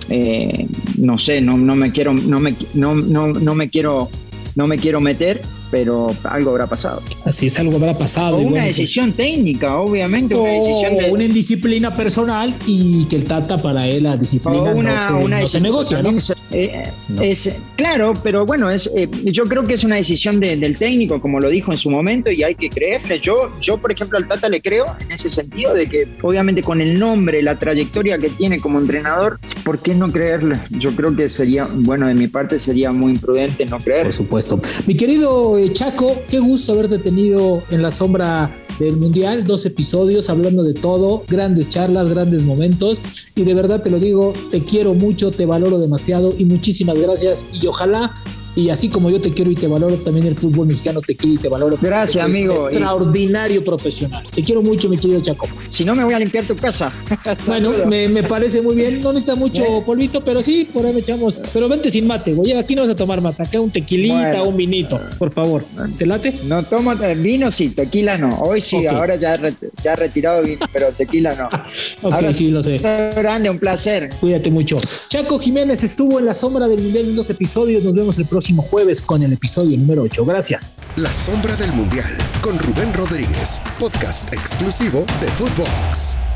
eh, 0.09 0.67
no 0.97 1.17
sé, 1.17 1.41
no, 1.41 1.57
no 1.57 1.75
me 1.75 1.91
quiero, 1.91 2.13
no 2.13 2.39
me, 2.39 2.55
no, 2.73 2.95
no, 2.95 3.27
no 3.27 3.55
me 3.55 3.69
quiero, 3.69 4.09
no 4.55 4.67
me 4.67 4.77
quiero 4.77 5.01
meter, 5.01 5.41
pero 5.71 6.15
algo 6.23 6.51
habrá 6.51 6.67
pasado. 6.67 7.01
Así 7.25 7.47
es, 7.47 7.59
algo 7.59 7.75
habrá 7.75 7.97
pasado. 7.97 8.37
O 8.37 8.39
una 8.39 8.49
bueno, 8.49 8.65
decisión 8.65 9.11
pues, 9.11 9.17
técnica, 9.17 9.77
obviamente, 9.77 10.35
o 10.35 10.43
una 10.43 10.51
decisión 10.51 10.97
de... 10.97 11.11
una 11.11 11.23
indisciplina 11.25 11.93
personal 11.93 12.55
y 12.65 13.05
que 13.05 13.17
el 13.17 13.25
Tata 13.25 13.57
para 13.57 13.87
él 13.87 14.03
la 14.03 14.17
disciplina 14.17 14.61
una, 14.61 14.95
no, 14.95 15.07
se, 15.07 15.25
una 15.25 15.41
no 15.41 15.47
se 15.47 15.61
negocia, 15.61 16.01
¿no? 16.01 16.09
Es, 16.11 16.33
eh, 16.51 16.91
no. 17.09 17.21
es, 17.21 17.61
claro, 17.75 18.13
pero 18.23 18.45
bueno, 18.45 18.69
es, 18.69 18.89
eh, 18.95 19.09
yo 19.25 19.45
creo 19.45 19.65
que 19.65 19.73
es 19.73 19.83
una 19.83 19.97
decisión 19.97 20.39
de, 20.39 20.55
del 20.57 20.77
técnico, 20.77 21.21
como 21.21 21.39
lo 21.39 21.49
dijo 21.49 21.71
en 21.71 21.77
su 21.77 21.89
momento, 21.89 22.31
y 22.31 22.43
hay 22.43 22.55
que 22.55 22.69
creerle. 22.69 23.19
Yo, 23.19 23.51
yo, 23.61 23.77
por 23.77 23.91
ejemplo, 23.91 24.17
al 24.17 24.27
Tata 24.27 24.47
le 24.49 24.61
creo 24.61 24.85
en 25.01 25.11
ese 25.11 25.29
sentido 25.29 25.73
de 25.73 25.85
que, 25.87 26.07
obviamente, 26.21 26.61
con 26.61 26.81
el 26.81 26.97
nombre, 26.97 27.41
la 27.41 27.59
trayectoria 27.59 28.17
que 28.17 28.29
tiene 28.29 28.59
como 28.59 28.79
entrenador, 28.79 29.39
¿por 29.63 29.79
qué 29.79 29.93
no 29.93 30.11
creerle? 30.11 30.55
Yo 30.69 30.91
creo 30.91 31.15
que 31.15 31.29
sería, 31.29 31.67
bueno, 31.71 32.07
de 32.07 32.13
mi 32.13 32.27
parte 32.27 32.59
sería 32.59 32.91
muy 32.91 33.13
imprudente 33.13 33.65
no 33.65 33.79
creer. 33.79 34.03
Por 34.03 34.13
supuesto. 34.13 34.59
Mi 34.85 34.95
querido 34.95 35.56
Chaco, 35.65 36.21
qué 36.29 36.39
gusto 36.39 36.73
haberte 36.73 36.99
tenido 36.99 37.63
en 37.71 37.81
la 37.81 37.89
sombra 37.89 38.66
del 38.79 38.97
Mundial, 38.97 39.45
dos 39.45 39.65
episodios 39.65 40.29
hablando 40.29 40.63
de 40.63 40.73
todo, 40.73 41.23
grandes 41.27 41.69
charlas, 41.69 42.09
grandes 42.09 42.43
momentos 42.43 43.01
y 43.35 43.43
de 43.43 43.53
verdad 43.53 43.81
te 43.81 43.89
lo 43.89 43.99
digo, 43.99 44.33
te 44.51 44.63
quiero 44.63 44.93
mucho, 44.93 45.31
te 45.31 45.45
valoro 45.45 45.79
demasiado 45.79 46.33
y 46.37 46.45
muchísimas 46.45 46.99
gracias 46.99 47.47
y 47.53 47.67
ojalá 47.67 48.13
y 48.57 48.71
así 48.71 48.89
como 48.89 49.11
yo 49.11 49.21
te 49.21 49.31
quiero 49.31 49.51
y 49.51 49.55
te 49.55 49.67
valoro, 49.67 49.97
también 49.97 50.25
el 50.25 50.35
fútbol 50.35 50.65
mexicano 50.65 50.99
te 50.99 51.15
quiere 51.15 51.35
y 51.35 51.37
te 51.37 51.47
valoro. 51.47 51.77
Gracias, 51.79 52.25
amigo. 52.25 52.55
Extraordinario 52.55 53.59
y... 53.59 53.63
profesional. 53.63 54.25
Te 54.33 54.43
quiero 54.43 54.63
mucho, 54.63 54.89
mi 54.89 54.97
querido 54.97 55.21
Chaco. 55.21 55.47
Si 55.69 55.85
no, 55.85 55.93
me 55.93 56.03
voy 56.03 56.15
a 56.15 56.19
limpiar 56.19 56.43
tu 56.43 56.55
casa. 56.55 56.91
bueno, 57.45 57.71
me, 57.85 58.09
me, 58.09 58.23
parece 58.23 58.63
muy 58.63 58.75
bien. 58.75 58.99
No 58.99 59.13
necesita 59.13 59.35
mucho 59.35 59.63
polvito, 59.85 60.23
pero 60.23 60.41
sí, 60.41 60.67
por 60.73 60.87
ahí 60.87 60.91
me 60.91 61.01
echamos. 61.01 61.37
Pero 61.53 61.69
vente 61.69 61.91
sin 61.91 62.07
mate, 62.07 62.33
güey. 62.33 62.53
Aquí 62.53 62.73
no 62.73 62.81
vas 62.81 62.89
a 62.89 62.95
tomar 62.95 63.21
mate. 63.21 63.43
Acá 63.43 63.61
un 63.61 63.69
tequilita, 63.69 64.29
bueno. 64.29 64.47
un 64.47 64.57
vinito, 64.57 64.99
por 65.19 65.29
favor. 65.29 65.63
¿Te 65.95 66.07
late? 66.07 66.33
No 66.45 66.63
tomo 66.63 66.95
vino, 67.17 67.51
sí, 67.51 67.69
tequila 67.69 68.17
no. 68.17 68.39
Hoy 68.39 68.59
sí, 68.67 68.77
okay. 68.77 68.87
ahora 68.87 69.15
ya, 69.15 69.39
ya 69.83 69.95
retirado 69.95 70.43
pero 70.71 70.91
tequila 70.91 71.35
no. 71.35 71.47
ok, 72.07 72.13
ahora, 72.13 72.33
sí, 72.33 72.49
lo 72.51 72.63
sé. 72.63 72.77
Grande, 72.77 73.49
un 73.49 73.59
placer. 73.59 74.09
Cuídate 74.19 74.51
mucho. 74.51 74.77
Chaco 75.07 75.39
Jiménez 75.39 75.83
estuvo 75.83 76.19
en 76.19 76.25
la 76.25 76.33
sombra 76.33 76.67
del 76.67 76.81
Mundial 76.81 77.05
en 77.05 77.15
dos 77.15 77.29
episodios. 77.29 77.83
Nos 77.83 77.93
vemos 77.93 78.17
el 78.17 78.25
próximo 78.25 78.61
jueves 78.61 79.01
con 79.01 79.23
el 79.23 79.33
episodio 79.33 79.77
número 79.77 80.03
8. 80.03 80.25
Gracias. 80.25 80.75
La 80.95 81.11
sombra 81.11 81.55
del 81.55 81.71
mundial 81.73 82.09
con 82.41 82.57
Rubén 82.59 82.93
Rodríguez, 82.93 83.61
podcast 83.79 84.33
exclusivo 84.33 85.05
de 85.21 85.27
Footbox. 85.27 86.26